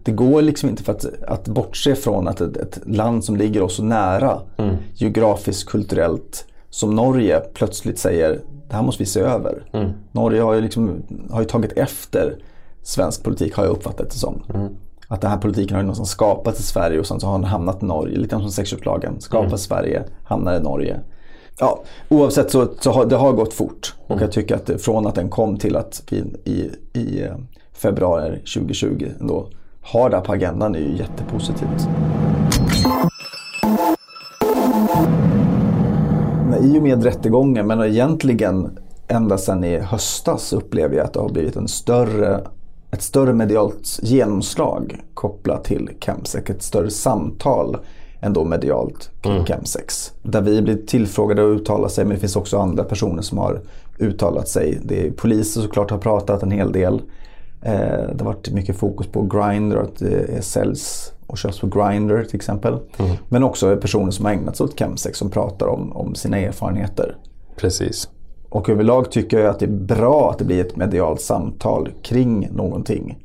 Det 0.02 0.12
går 0.12 0.42
liksom 0.42 0.68
inte 0.68 0.82
för 0.82 0.92
att, 0.92 1.06
att 1.28 1.48
bortse 1.48 1.94
från 1.94 2.28
att 2.28 2.40
ett, 2.40 2.56
ett 2.56 2.78
land 2.86 3.24
som 3.24 3.36
ligger 3.36 3.62
oss 3.62 3.76
så 3.76 3.82
nära 3.82 4.40
geografiskt, 4.94 5.68
kulturellt 5.68 6.44
som 6.70 6.94
Norge 6.94 7.40
plötsligt 7.54 7.98
säger 7.98 8.40
det 8.68 8.76
här 8.76 8.82
måste 8.82 9.02
vi 9.02 9.06
se 9.06 9.20
över. 9.20 9.62
Norge 10.12 10.40
har 10.42 10.54
ju, 10.54 10.60
liksom, 10.60 11.02
har 11.30 11.40
ju 11.40 11.46
tagit 11.46 11.72
efter 11.72 12.36
svensk 12.82 13.24
politik 13.24 13.54
har 13.54 13.64
jag 13.64 13.72
uppfattat 13.72 14.10
det 14.10 14.18
som. 14.18 14.42
Att 15.08 15.20
den 15.20 15.30
här 15.30 15.38
politiken 15.38 15.74
har 15.74 15.82
ju 15.82 15.86
någonstans 15.86 16.10
skapats 16.10 16.60
i 16.60 16.62
Sverige 16.62 17.00
och 17.00 17.06
sen 17.06 17.20
så 17.20 17.26
har 17.26 17.38
den 17.38 17.44
hamnat 17.44 17.82
i 17.82 17.86
Norge. 17.86 18.18
Lite 18.18 18.38
som 18.38 18.50
sexköpslagen. 18.50 19.20
Skapas 19.20 19.60
i 19.60 19.64
Sverige, 19.64 20.02
hamnar 20.24 20.56
i 20.56 20.60
Norge. 20.60 21.00
Ja, 21.58 21.82
oavsett 22.08 22.50
så, 22.50 22.68
så 22.80 22.90
har 22.90 23.06
det 23.06 23.16
har 23.16 23.32
gått 23.32 23.54
fort. 23.54 23.94
Och 24.06 24.22
jag 24.22 24.32
tycker 24.32 24.54
att 24.54 24.82
från 24.82 25.06
att 25.06 25.14
den 25.14 25.28
kom 25.28 25.58
till 25.58 25.76
att 25.76 26.02
vi 26.10 26.24
i, 26.44 26.70
i 26.92 27.22
eh, 27.22 27.34
februari 27.72 28.38
2020 28.38 29.08
ändå 29.20 29.48
har 29.82 30.10
det 30.10 30.16
här 30.16 30.24
på 30.24 30.32
agendan 30.32 30.74
är 30.74 30.78
ju 30.78 30.96
jättepositivt. 30.96 31.88
Men 36.50 36.64
I 36.64 36.78
och 36.78 36.82
med 36.82 37.04
rättegången, 37.04 37.66
men 37.66 37.82
egentligen 37.82 38.78
ända 39.08 39.38
sedan 39.38 39.64
i 39.64 39.78
höstas 39.78 40.52
upplever 40.52 40.96
jag 40.96 41.06
att 41.06 41.12
det 41.12 41.20
har 41.20 41.28
blivit 41.28 41.56
en 41.56 41.68
större, 41.68 42.40
ett 42.90 43.02
större 43.02 43.32
medialt 43.32 43.98
genomslag 44.02 45.00
kopplat 45.14 45.64
till 45.64 45.90
Chemsex. 46.00 46.50
Ett 46.50 46.62
större 46.62 46.90
samtal 46.90 47.76
ändå 48.22 48.44
medialt 48.44 49.10
kring 49.20 49.44
Chemsex. 49.44 50.12
Där 50.22 50.40
vi 50.40 50.62
blir 50.62 50.76
tillfrågade 50.86 51.42
att 51.42 51.60
uttala 51.60 51.88
sig 51.88 52.04
men 52.04 52.14
det 52.14 52.20
finns 52.20 52.36
också 52.36 52.58
andra 52.58 52.84
personer 52.84 53.22
som 53.22 53.38
har 53.38 53.60
uttalat 53.98 54.48
sig. 54.48 54.78
Det 54.84 55.06
är 55.06 55.10
poliser 55.10 55.60
såklart 55.60 55.90
har 55.90 55.98
pratat 55.98 56.42
en 56.42 56.50
hel 56.50 56.72
del. 56.72 57.02
Eh, 57.62 57.72
det 58.14 58.16
har 58.18 58.24
varit 58.24 58.50
mycket 58.50 58.76
fokus 58.76 59.06
på 59.06 59.22
Grindr 59.22 59.76
och 59.76 59.82
att 59.82 59.98
det 59.98 60.44
säljs 60.44 61.12
och 61.26 61.38
köps 61.38 61.60
på 61.60 61.66
Grindr 61.66 62.24
till 62.24 62.36
exempel. 62.36 62.78
Men 63.28 63.44
också 63.44 63.76
personer 63.76 64.10
som 64.10 64.24
har 64.24 64.32
ägnat 64.32 64.56
sig 64.56 64.64
åt 64.64 64.78
chemsex 64.78 65.18
som 65.18 65.30
pratar 65.30 65.66
om, 65.66 65.92
om 65.92 66.14
sina 66.14 66.38
erfarenheter. 66.38 67.16
Precis. 67.56 68.08
Och 68.48 68.68
överlag 68.68 69.10
tycker 69.10 69.38
jag 69.38 69.50
att 69.50 69.58
det 69.58 69.66
är 69.66 69.70
bra 69.70 70.30
att 70.30 70.38
det 70.38 70.44
blir 70.44 70.60
ett 70.60 70.76
medialt 70.76 71.20
samtal 71.20 71.88
kring 72.02 72.48
någonting. 72.52 73.18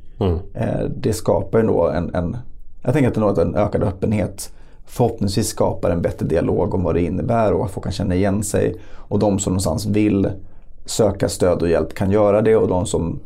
Eh, 0.54 0.84
det 0.96 1.12
skapar 1.12 1.62
nog 1.62 1.88
en, 1.94 2.14
en, 2.14 2.36
jag 2.82 2.92
tänker 2.92 3.26
att 3.28 3.36
det 3.36 3.42
är 3.42 3.46
en 3.46 3.54
ökad 3.54 3.82
öppenhet 3.82 4.52
förhoppningsvis 4.88 5.48
skapar 5.48 5.90
en 5.90 6.02
bättre 6.02 6.26
dialog 6.26 6.74
om 6.74 6.82
vad 6.82 6.94
det 6.94 7.02
innebär 7.02 7.52
och 7.52 7.64
att 7.64 7.70
folk 7.70 7.84
kan 7.84 7.92
känna 7.92 8.14
igen 8.14 8.42
sig. 8.42 8.74
Och 8.90 9.18
de 9.18 9.38
som 9.38 9.52
någonstans 9.52 9.86
vill 9.86 10.30
söka 10.84 11.28
stöd 11.28 11.62
och 11.62 11.68
hjälp 11.68 11.94
kan 11.94 12.10
göra 12.10 12.42
det 12.42 12.56
och 12.56 12.68
de 12.68 12.86
som 12.86 13.20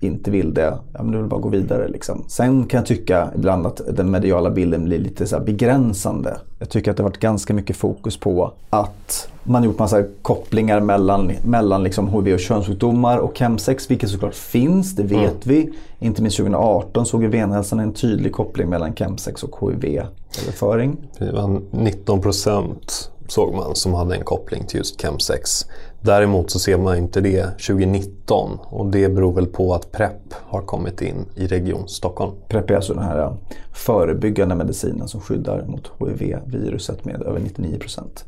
inte 0.00 0.30
vill 0.30 0.54
det, 0.54 0.78
ja 0.92 1.02
men 1.02 1.12
du 1.12 1.18
vill 1.18 1.26
bara 1.26 1.40
gå 1.40 1.48
vidare 1.48 1.88
liksom. 1.88 2.24
Sen 2.28 2.66
kan 2.66 2.78
jag 2.78 2.86
tycka 2.86 3.30
ibland 3.34 3.66
att 3.66 3.80
den 3.96 4.10
mediala 4.10 4.50
bilden 4.50 4.84
blir 4.84 4.98
lite 4.98 5.26
så 5.26 5.40
begränsande. 5.40 6.40
Jag 6.58 6.68
tycker 6.68 6.90
att 6.90 6.96
det 6.96 7.02
har 7.02 7.10
varit 7.10 7.20
ganska 7.20 7.54
mycket 7.54 7.76
fokus 7.76 8.16
på 8.16 8.52
att 8.70 9.28
man 9.42 9.64
gjort 9.64 9.78
massa 9.78 10.02
kopplingar 10.22 10.80
mellan, 10.80 11.32
mellan 11.44 11.82
liksom 11.82 12.08
HIV 12.08 12.34
och 12.34 12.40
könssjukdomar 12.40 13.18
och 13.18 13.38
chemsex, 13.38 13.90
vilket 13.90 14.10
såklart 14.10 14.34
finns, 14.34 14.96
det 14.96 15.02
vet 15.02 15.46
vi. 15.46 15.72
Inte 15.98 16.22
minst 16.22 16.36
2018 16.36 17.06
såg 17.06 17.22
ju 17.22 17.28
Venhälsan 17.28 17.80
en 17.80 17.92
tydlig 17.92 18.32
koppling 18.32 18.68
mellan 18.68 18.94
chemsex 18.94 19.42
och 19.42 19.70
HIV-överföring. 19.70 20.96
Det 21.18 21.32
var 21.32 21.60
19 21.70 22.20
procent 22.20 23.10
såg 23.28 23.54
man 23.54 23.76
som 23.76 23.94
hade 23.94 24.14
en 24.14 24.24
koppling 24.24 24.66
till 24.66 24.78
just 24.78 25.02
chemsex. 25.02 25.66
Däremot 26.08 26.50
så 26.50 26.58
ser 26.58 26.78
man 26.78 26.96
inte 26.96 27.20
det 27.20 27.42
2019 27.42 28.58
och 28.64 28.86
det 28.86 29.08
beror 29.08 29.32
väl 29.32 29.46
på 29.46 29.74
att 29.74 29.92
PREP 29.92 30.34
har 30.34 30.62
kommit 30.62 31.02
in 31.02 31.26
i 31.34 31.46
Region 31.46 31.88
Stockholm. 31.88 32.32
PrEP 32.48 32.70
är 32.70 32.74
alltså 32.74 32.94
den 32.94 33.02
här 33.02 33.36
förebyggande 33.72 34.54
medicinen 34.54 35.08
som 35.08 35.20
skyddar 35.20 35.64
mot 35.66 35.90
HIV-viruset 35.98 37.04
med 37.04 37.22
över 37.22 37.40
99 37.40 37.78
procent. 37.78 38.24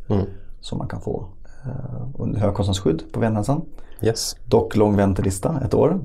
Som 0.60 0.78
man 0.78 0.88
kan 0.88 1.00
få 1.00 1.26
eh, 1.64 2.06
under 2.18 2.40
högkostnadsskydd 2.40 3.02
på 3.12 3.20
Venhälsan. 3.20 3.62
Yes. 4.02 4.36
Dock 4.44 4.76
lång 4.76 4.96
väntelista, 4.96 5.60
ett 5.64 5.74
år. 5.74 6.00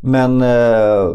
Men 0.00 0.42
eh, 0.42 1.14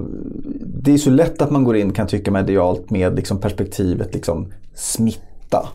det 0.65 0.93
är 0.93 0.97
så 0.97 1.09
lätt 1.09 1.41
att 1.41 1.51
man 1.51 1.63
går 1.63 1.77
in 1.77 1.93
kan 1.93 2.07
tycka 2.07 2.31
medialt 2.31 2.89
med 2.89 3.15
liksom 3.15 3.37
perspektivet 3.37 4.13
liksom, 4.13 4.53
smitta 4.73 5.67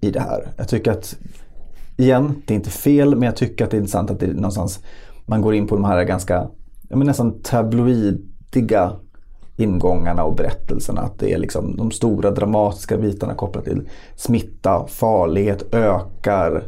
i 0.00 0.10
det 0.10 0.20
här. 0.20 0.48
Jag 0.56 0.68
tycker 0.68 0.90
att, 0.90 1.16
igen, 2.02 2.42
det 2.46 2.54
är 2.54 2.56
inte 2.56 2.70
fel 2.70 3.16
men 3.16 3.22
jag 3.22 3.36
tycker 3.36 3.64
att 3.64 3.70
det 3.70 3.76
är 3.76 3.78
intressant 3.78 4.10
att 4.10 4.20
det 4.20 4.26
någonstans 4.26 4.80
man 5.26 5.42
går 5.42 5.54
in 5.54 5.66
på 5.66 5.74
de 5.74 5.84
här 5.84 6.04
ganska, 6.04 6.48
men 6.88 7.06
nästan 7.06 7.40
tabloidiga 7.42 8.92
ingångarna 9.56 10.24
och 10.24 10.34
berättelserna. 10.34 11.00
Att 11.00 11.18
det 11.18 11.32
är 11.32 11.38
liksom 11.38 11.76
de 11.76 11.90
stora 11.90 12.30
dramatiska 12.30 12.96
bitarna 12.96 13.34
kopplat 13.34 13.64
till 13.64 13.88
smitta, 14.16 14.86
farlighet 14.86 15.74
ökar. 15.74 16.64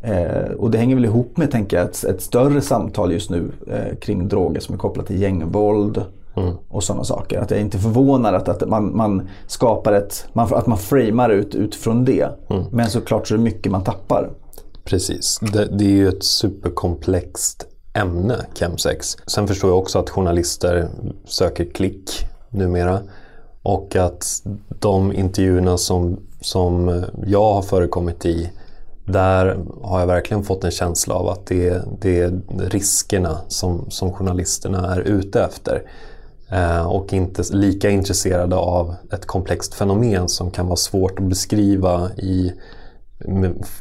Eh, 0.00 0.52
och 0.58 0.70
det 0.70 0.78
hänger 0.78 0.94
väl 0.94 1.04
ihop 1.04 1.36
med, 1.36 1.50
tänker 1.50 1.76
jag, 1.76 1.86
ett, 1.86 2.04
ett 2.04 2.22
större 2.22 2.60
samtal 2.60 3.12
just 3.12 3.30
nu 3.30 3.50
eh, 3.66 3.96
kring 4.00 4.28
droger 4.28 4.60
som 4.60 4.74
är 4.74 4.78
kopplat 4.78 5.06
till 5.06 5.22
gängvåld. 5.22 6.02
Och 6.68 6.84
sådana 6.84 7.04
saker. 7.04 7.40
Att 7.40 7.50
jag 7.50 7.60
är 7.60 7.64
inte 7.64 7.78
förvånad 7.78 8.34
att, 8.34 8.48
att 8.48 8.68
man, 8.68 8.96
man 8.96 9.28
skapar 9.46 9.92
ett, 9.92 10.28
man, 10.32 10.54
att 10.54 10.66
man 10.66 10.78
framar 10.78 11.30
ut 11.30 11.54
utifrån 11.54 12.04
det. 12.04 12.28
Men 12.70 12.86
såklart 12.86 13.28
så 13.28 13.34
är 13.34 13.38
det 13.38 13.44
mycket 13.44 13.72
man 13.72 13.84
tappar. 13.84 14.30
Precis. 14.86 15.38
Det, 15.52 15.64
det 15.64 15.84
är 15.84 15.96
ju 15.96 16.08
ett 16.08 16.24
superkomplext 16.24 17.66
ämne, 17.92 18.46
chemsex. 18.54 19.16
Sen 19.26 19.48
förstår 19.48 19.70
jag 19.70 19.78
också 19.78 19.98
att 19.98 20.10
journalister 20.10 20.88
söker 21.24 21.64
klick 21.74 22.26
numera. 22.50 23.00
Och 23.62 23.96
att 23.96 24.42
de 24.80 25.12
intervjuerna 25.12 25.78
som, 25.78 26.20
som 26.40 27.04
jag 27.26 27.52
har 27.52 27.62
förekommit 27.62 28.26
i, 28.26 28.50
där 29.04 29.58
har 29.82 30.00
jag 30.00 30.06
verkligen 30.06 30.44
fått 30.44 30.64
en 30.64 30.70
känsla 30.70 31.14
av 31.14 31.28
att 31.28 31.46
det, 31.46 31.82
det 32.00 32.20
är 32.20 32.40
riskerna 32.58 33.38
som, 33.48 33.90
som 33.90 34.12
journalisterna 34.12 34.94
är 34.94 35.00
ute 35.00 35.42
efter. 35.42 35.82
Eh, 36.50 36.86
och 36.86 37.12
inte 37.12 37.42
lika 37.50 37.90
intresserade 37.90 38.56
av 38.56 38.94
ett 39.12 39.26
komplext 39.26 39.74
fenomen 39.74 40.28
som 40.28 40.50
kan 40.50 40.66
vara 40.66 40.76
svårt 40.76 41.18
att 41.18 41.24
beskriva 41.24 42.10
i, 42.16 42.52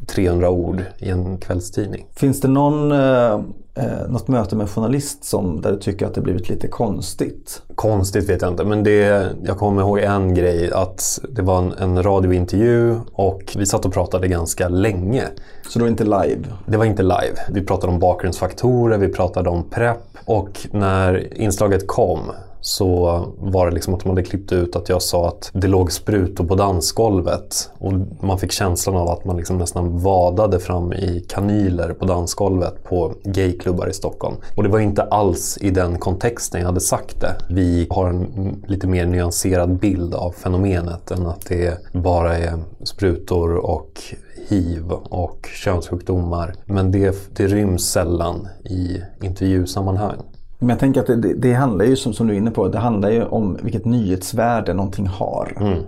300 0.08 0.50
ord 0.50 0.84
i 0.98 1.10
en 1.10 1.38
kvällstidning. 1.38 2.06
Finns 2.16 2.42
det 2.42 2.48
någon, 2.48 2.92
eh, 2.92 3.34
eh, 3.76 4.08
något 4.10 4.28
möte 4.28 4.56
med 4.56 4.70
journalist 4.70 5.24
som, 5.24 5.62
där 5.62 5.72
du 5.72 5.80
tycker 5.80 6.06
att 6.06 6.14
det 6.14 6.22
blivit 6.22 6.50
lite 6.50 6.68
konstigt? 6.68 7.62
Konstigt 7.76 8.30
vet 8.30 8.42
jag 8.42 8.52
inte, 8.52 8.66
men 8.66 8.84
det, 8.84 9.28
jag 9.44 9.58
kommer 9.58 9.82
ihåg 9.82 10.00
en 10.00 10.34
grej 10.34 10.72
att 10.72 11.20
det 11.30 11.42
var 11.42 11.58
en, 11.58 11.74
en 11.74 12.04
radiointervju 12.04 12.96
och 13.12 13.56
vi 13.58 13.66
satt 13.66 13.86
och 13.86 13.94
pratade 13.94 14.28
ganska 14.28 14.70
länge. 14.70 15.24
Så 15.70 15.80
det 15.80 15.84
var 15.84 15.90
inte 15.90 16.04
live? 16.04 16.42
Det 16.66 16.78
var 16.78 16.86
inte 16.86 17.04
live. 17.04 17.36
Vi 17.50 17.62
pratade 17.62 17.94
om 17.94 18.00
bakgrundsfaktorer, 18.00 18.98
vi 18.98 19.08
pratade 19.08 19.50
om 19.50 19.70
prepp 19.70 20.18
och 20.26 20.68
när 20.72 21.34
inslaget 21.42 21.88
kom 21.88 22.20
så 22.66 23.26
var 23.38 23.66
det 23.66 23.72
liksom 23.72 23.94
att 23.94 24.00
de 24.00 24.10
hade 24.10 24.24
klippt 24.24 24.52
ut 24.52 24.76
att 24.76 24.90
jag 24.90 25.02
sa 25.02 25.28
att 25.28 25.50
det 25.54 25.68
låg 25.68 25.92
sprutor 25.92 26.46
på 26.46 26.56
dansgolvet. 26.56 27.70
Och 27.80 27.94
man 28.22 28.40
fick 28.40 28.52
känslan 28.52 28.96
av 28.96 29.10
att 29.10 29.26
man 29.26 29.38
liksom 29.38 29.58
nästan 29.58 30.00
vadade 30.00 30.60
fram 30.60 30.94
i 30.94 31.26
kanyler 31.30 31.94
på 31.94 32.06
dansgolvet 32.06 32.84
på 32.84 33.14
gayklubbar 33.24 33.88
i 33.88 33.94
Stockholm. 33.94 34.36
Och 34.56 34.64
det 34.64 34.70
var 34.70 34.80
inte 34.80 35.04
alls 35.04 35.58
i 35.62 35.70
den 35.70 36.00
kontexten 36.00 36.62
jag 36.62 36.68
hade 36.68 36.80
sagt 36.80 37.22
det. 37.22 37.36
Vi 37.50 37.88
har 37.90 38.10
en 38.10 38.64
lite 38.68 38.88
mer 38.88 39.06
nyanserad 39.06 39.80
bild 39.80 40.16
av 40.16 40.32
fenomenet 40.32 41.12
än 41.12 41.26
att 41.26 41.46
det 41.46 41.78
bara 41.94 42.38
är 42.38 42.60
sprutor 42.84 43.56
och 43.56 44.02
hiv 44.50 44.92
och 44.92 45.50
könssjukdomar. 45.64 46.54
Men 46.66 46.92
det, 46.92 47.38
det 47.38 47.48
ryms 47.48 47.92
sällan 47.92 48.48
i 48.64 49.02
intervjusammanhang. 49.22 50.35
Men 50.60 50.70
jag 50.70 50.80
tänker 50.80 51.02
att 51.02 51.08
det, 51.08 51.34
det, 51.34 51.54
handlar 51.54 51.86
ju 51.86 51.96
som, 51.96 52.14
som, 52.14 52.28
du 52.28 52.34
är 52.34 52.38
inne 52.38 52.52
på, 52.52 52.68
det 52.68 52.80
handlar 52.80 53.10
ju 53.10 53.24
om 53.24 53.58
vilket 53.62 53.86
nyhetsvärde 53.86 54.74
någonting 54.74 55.08
har. 55.08 55.58
Mm. 55.60 55.80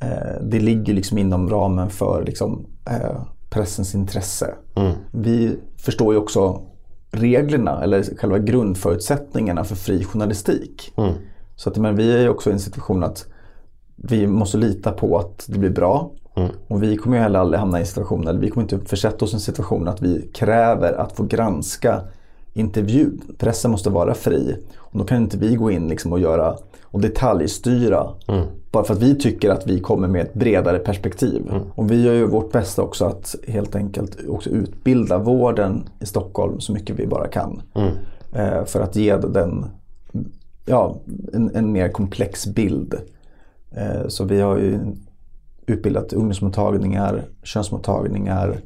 Eh, 0.00 0.42
det 0.42 0.60
ligger 0.60 0.94
liksom 0.94 1.18
inom 1.18 1.50
ramen 1.50 1.90
för 1.90 2.24
liksom, 2.24 2.66
eh, 2.90 3.22
pressens 3.50 3.94
intresse. 3.94 4.54
Mm. 4.74 4.92
Vi 5.10 5.56
förstår 5.76 6.14
ju 6.14 6.20
också 6.20 6.62
reglerna 7.10 7.82
eller 7.82 8.02
själva 8.02 8.38
grundförutsättningarna 8.38 9.64
för 9.64 9.76
fri 9.76 10.04
journalistik. 10.04 10.92
Mm. 10.96 11.12
Så 11.56 11.70
att, 11.70 11.76
men 11.76 11.96
vi 11.96 12.12
är 12.12 12.20
ju 12.20 12.28
också 12.28 12.50
i 12.50 12.52
en 12.52 12.58
situation 12.58 13.04
att 13.04 13.26
vi 13.96 14.26
måste 14.26 14.58
lita 14.58 14.92
på 14.92 15.18
att 15.18 15.44
det 15.48 15.58
blir 15.58 15.70
bra. 15.70 16.10
Mm. 16.36 16.50
Och 16.68 16.82
vi 16.82 16.96
kommer 16.96 17.16
ju 17.16 17.22
heller 17.22 17.38
aldrig 17.38 17.60
hamna 17.60 17.78
i 17.78 17.80
en 17.80 17.86
situation, 17.86 18.28
eller 18.28 18.40
vi 18.40 18.50
kommer 18.50 18.62
inte 18.62 18.88
försätta 18.88 19.24
oss 19.24 19.32
i 19.32 19.36
en 19.36 19.40
situation 19.40 19.88
att 19.88 20.02
vi 20.02 20.30
kräver 20.34 20.92
att 20.92 21.12
få 21.12 21.22
granska 21.22 22.02
intervju. 22.52 23.10
Pressen 23.38 23.70
måste 23.70 23.90
vara 23.90 24.14
fri. 24.14 24.56
Och 24.76 24.98
då 24.98 25.04
kan 25.04 25.22
inte 25.22 25.38
vi 25.38 25.56
gå 25.56 25.70
in 25.70 25.88
liksom 25.88 26.12
och 26.12 26.20
göra 26.20 26.56
och 26.82 27.00
detaljstyra. 27.00 28.08
Mm. 28.28 28.46
Bara 28.70 28.84
för 28.84 28.94
att 28.94 29.02
vi 29.02 29.14
tycker 29.14 29.50
att 29.50 29.66
vi 29.66 29.80
kommer 29.80 30.08
med 30.08 30.22
ett 30.22 30.34
bredare 30.34 30.78
perspektiv. 30.78 31.48
Mm. 31.50 31.62
Och 31.74 31.90
vi 31.90 32.02
gör 32.02 32.14
ju 32.14 32.26
vårt 32.26 32.52
bästa 32.52 32.82
också 32.82 33.04
att 33.04 33.34
helt 33.48 33.76
enkelt 33.76 34.16
också 34.28 34.50
utbilda 34.50 35.18
vården 35.18 35.88
i 36.00 36.06
Stockholm 36.06 36.60
så 36.60 36.72
mycket 36.72 36.98
vi 36.98 37.06
bara 37.06 37.28
kan. 37.28 37.62
Mm. 37.74 37.92
Eh, 38.32 38.64
för 38.64 38.80
att 38.80 38.96
ge 38.96 39.16
den 39.16 39.66
ja, 40.66 40.96
en, 41.32 41.50
en 41.54 41.72
mer 41.72 41.88
komplex 41.88 42.46
bild. 42.46 42.94
Eh, 43.70 44.08
så 44.08 44.24
vi 44.24 44.40
har 44.40 44.58
ju 44.58 44.80
utbildat 45.66 46.12
ungdomsmottagningar, 46.12 47.24
könsmottagningar, 47.42 48.60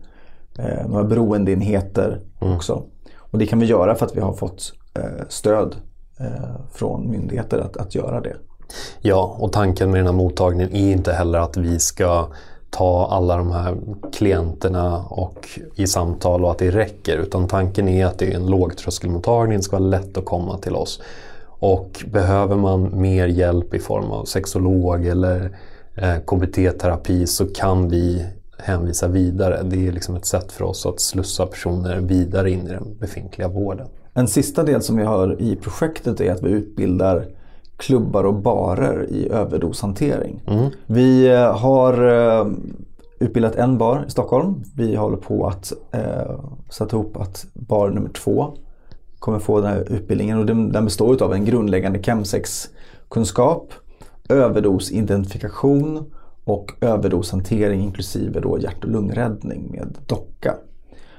eh, 0.59 0.89
några 0.89 1.05
beroendeenheter 1.05 2.21
mm. 2.41 2.57
också. 2.57 2.83
Och 3.31 3.39
det 3.39 3.47
kan 3.47 3.59
vi 3.59 3.67
göra 3.67 3.95
för 3.95 4.07
att 4.07 4.17
vi 4.17 4.21
har 4.21 4.33
fått 4.33 4.73
eh, 4.95 5.27
stöd 5.29 5.77
eh, 6.21 6.27
från 6.73 7.11
myndigheter 7.11 7.59
att, 7.59 7.77
att 7.77 7.95
göra 7.95 8.21
det. 8.21 8.37
Ja, 9.01 9.37
och 9.39 9.53
tanken 9.53 9.91
med 9.91 9.99
den 9.99 10.07
här 10.07 10.13
mottagningen 10.13 10.75
är 10.75 10.93
inte 10.93 11.13
heller 11.13 11.39
att 11.39 11.57
vi 11.57 11.79
ska 11.79 12.29
ta 12.71 13.07
alla 13.11 13.37
de 13.37 13.51
här 13.51 13.77
klienterna 14.13 15.05
och 15.05 15.49
i 15.75 15.87
samtal 15.87 16.45
och 16.45 16.51
att 16.51 16.59
det 16.59 16.71
räcker. 16.71 17.19
Utan 17.19 17.49
tanken 17.49 17.89
är 17.89 18.07
att 18.07 18.19
det 18.19 18.33
är 18.33 18.37
en 18.37 18.47
lågtröskelmottagning, 18.47 19.57
det 19.57 19.63
ska 19.63 19.79
vara 19.79 19.89
lätt 19.89 20.19
att 20.19 20.25
komma 20.25 20.59
till 20.59 20.77
oss. 20.77 21.01
Och 21.59 22.05
behöver 22.13 22.57
man 22.57 23.01
mer 23.01 23.27
hjälp 23.27 23.75
i 23.75 23.79
form 23.79 24.11
av 24.11 24.25
sexolog 24.25 25.07
eller 25.07 25.59
eh, 25.95 26.17
KBT-terapi 26.27 27.27
så 27.27 27.47
kan 27.47 27.89
vi 27.89 28.27
hänvisa 28.59 29.09
vidare. 29.09 29.63
Det 29.63 29.89
är 29.89 29.93
liksom 29.93 30.17
ett 30.17 30.27
sätt 30.27 30.53
för 30.53 30.65
oss 30.65 30.87
att 30.87 31.01
slussa 31.01 31.47
personer 31.47 32.01
vidare 32.01 32.51
in 32.51 32.67
i 32.67 32.71
den 32.71 32.97
befintliga 33.01 33.49
vården. 33.49 33.89
En 34.15 34.29
sista 34.29 34.63
del 34.63 34.83
som 34.83 34.97
vi 34.97 35.05
har 35.05 35.43
i 35.43 35.57
projektet 35.57 36.21
är 36.21 36.33
att 36.33 36.43
vi 36.43 36.51
utbildar 36.51 37.27
klubbar 37.77 38.25
och 38.25 38.35
barer 38.35 39.07
i 39.11 39.29
överdoshantering. 39.29 40.43
Mm. 40.47 40.71
Vi 40.87 41.29
eh, 41.29 41.59
har 41.59 42.07
eh, 42.07 42.47
utbildat 43.19 43.57
en 43.57 43.79
bar 43.79 44.05
i 44.09 44.11
Stockholm. 44.11 44.63
Vi 44.77 44.97
håller 44.97 45.17
på 45.17 45.47
att 45.47 45.73
eh, 45.91 46.41
sätta 46.71 46.97
ihop 46.97 47.17
att 47.17 47.47
bar 47.55 47.91
nummer 47.91 48.09
två 48.09 48.55
kommer 49.19 49.39
få 49.39 49.61
den 49.61 49.71
här 49.71 49.93
utbildningen 49.93 50.39
och 50.39 50.47
den, 50.47 50.73
den 50.73 50.85
består 50.85 51.23
av 51.23 51.35
en 51.35 51.45
grundläggande 51.45 52.03
chemsex-kunskap, 52.03 53.73
överdosidentifikation 54.29 56.05
och 56.47 56.73
överdoshantering 56.81 57.81
inklusive 57.81 58.41
då 58.41 58.59
hjärt 58.59 58.85
och 58.85 58.91
lungräddning 58.91 59.71
med 59.71 59.99
docka. 60.07 60.55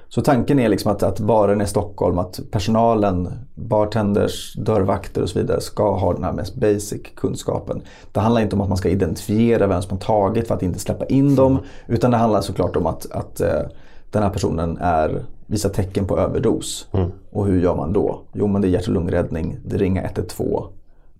Så 0.10 0.22
tanken 0.22 0.60
är 0.60 0.70
liksom 0.70 0.92
att, 0.92 1.04
att 1.04 1.20
baren 1.20 1.62
i 1.62 1.68
Stockholm, 1.68 2.18
att 2.18 2.40
personalen, 2.52 3.30
bartenders, 3.56 4.54
dörrvakter 4.54 5.22
och 5.22 5.30
så 5.30 5.40
vidare 5.40 5.62
ska 5.62 5.98
ha 5.98 6.14
den 6.14 6.24
här 6.24 6.34
mest 6.34 6.56
basic 6.56 7.02
kunskapen. 7.16 7.82
Det 8.12 8.20
handlar 8.20 8.42
inte 8.42 8.56
om 8.56 8.62
att 8.62 8.68
man 8.68 8.78
ska 8.78 8.90
identifiera 8.90 9.68
vem 9.68 9.82
som 9.82 9.92
har 9.92 10.00
tagit 10.00 10.48
för 10.48 10.56
att 10.56 10.64
inte 10.64 10.80
släppa 10.80 11.06
in 11.06 11.36
dem. 11.36 11.60
Utan 11.88 12.12
det 12.12 12.18
handlar 12.18 12.42
såklart 12.42 12.76
om 12.76 12.86
att, 12.86 13.12
att 13.12 13.42
uh, 13.42 13.70
den 14.12 14.24
här 14.24 14.30
personen 14.30 14.78
är, 14.82 15.24
visar 15.46 15.70
tecken 15.70 16.06
på 16.06 16.18
överdos. 16.20 16.88
Mm. 16.92 17.12
Och 17.32 17.46
hur 17.46 17.62
gör 17.62 17.76
man 17.76 17.94
då? 17.94 18.22
Jo 18.34 18.48
men 18.48 18.62
det 18.62 18.68
är 18.68 18.70
hjärt 18.70 18.88
och 18.88 18.94
lungräddning, 18.94 19.58
det 19.66 19.78
ringer 19.78 20.04
112 20.04 20.66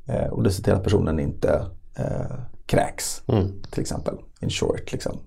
uh, 0.10 0.34
och 0.34 0.44
det 0.44 0.52
ser 0.52 0.64
till 0.64 0.74
att 0.74 0.84
personen 0.84 1.20
inte 1.20 1.62
uh, 2.00 2.38
kräks. 2.66 3.22
Mm. 3.28 3.62
Till 3.72 3.82
exempel. 3.82 4.16
In 4.42 4.50
short. 4.50 4.92
Liksom. 4.92 5.18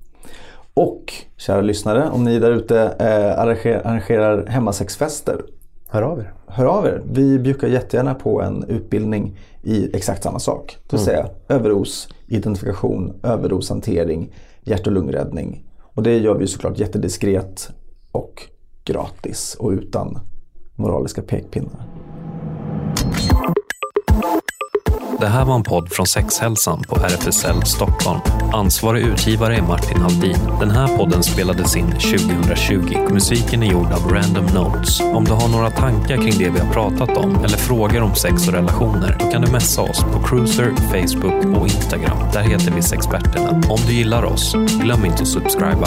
Och 0.75 1.13
kära 1.37 1.61
lyssnare, 1.61 2.11
om 2.11 2.25
ni 2.25 2.39
där 2.39 2.51
ute 2.51 2.81
eh, 2.99 3.41
arrangerar, 3.41 3.87
arrangerar 3.87 4.47
hemmasexfester. 4.47 5.45
Hör 5.89 6.03
av 6.03 6.21
er. 6.21 6.33
Hör 6.47 6.65
av 6.65 6.87
er. 6.87 7.03
Vi 7.13 7.39
bjuder 7.39 7.69
jättegärna 7.69 8.15
på 8.15 8.43
en 8.43 8.65
utbildning 8.65 9.39
i 9.63 9.97
exakt 9.97 10.23
samma 10.23 10.39
sak. 10.39 10.79
Det 10.83 10.97
vill 10.97 11.09
mm. 11.09 11.15
säga 11.15 11.31
överdos, 11.49 12.09
identifikation, 12.27 13.21
överdoshantering, 13.23 14.33
hjärt 14.63 14.87
och 14.87 14.93
lungräddning. 14.93 15.65
Och 15.95 16.03
det 16.03 16.19
gör 16.19 16.35
vi 16.35 16.47
såklart 16.47 16.79
jättediskret 16.79 17.71
och 18.13 18.43
gratis 18.85 19.57
och 19.59 19.71
utan 19.71 20.19
moraliska 20.77 21.23
pekpinnar. 21.23 21.87
Det 25.21 25.29
här 25.29 25.45
var 25.45 25.55
en 25.55 25.63
podd 25.63 25.93
från 25.93 26.07
Sexhälsan 26.07 26.83
på 26.89 26.97
RFSL 26.97 27.65
Stockholm. 27.65 28.21
Ansvarig 28.53 29.03
utgivare 29.03 29.57
är 29.57 29.63
Martin 29.63 30.01
Haldin. 30.01 30.39
Den 30.61 30.71
här 30.71 30.97
podden 30.97 31.23
spelades 31.23 31.77
in 31.77 31.91
2020. 31.91 33.13
Musiken 33.13 33.63
är 33.63 33.67
gjord 33.67 33.93
av 33.93 34.13
Random 34.13 34.47
Notes. 34.47 35.01
Om 35.01 35.25
du 35.25 35.33
har 35.33 35.49
några 35.49 35.71
tankar 35.71 36.17
kring 36.17 36.39
det 36.39 36.51
vi 36.51 36.59
har 36.59 36.73
pratat 36.73 37.17
om 37.17 37.45
eller 37.45 37.57
frågor 37.57 38.03
om 38.03 38.15
sex 38.15 38.49
och 38.49 38.55
relationer, 38.55 39.17
då 39.21 39.31
kan 39.31 39.43
du 39.43 39.53
messa 39.53 39.83
oss 39.83 40.05
på 40.13 40.23
Cruiser, 40.23 40.75
Facebook 40.77 41.59
och 41.59 41.67
Instagram. 41.67 42.19
Där 42.33 42.43
heter 42.43 42.73
vi 42.73 42.83
Sexperterna. 42.83 43.51
Om 43.51 43.81
du 43.87 43.93
gillar 43.93 44.25
oss, 44.25 44.55
glöm 44.83 45.05
inte 45.05 45.23
att 45.23 45.29
subscriba. 45.29 45.87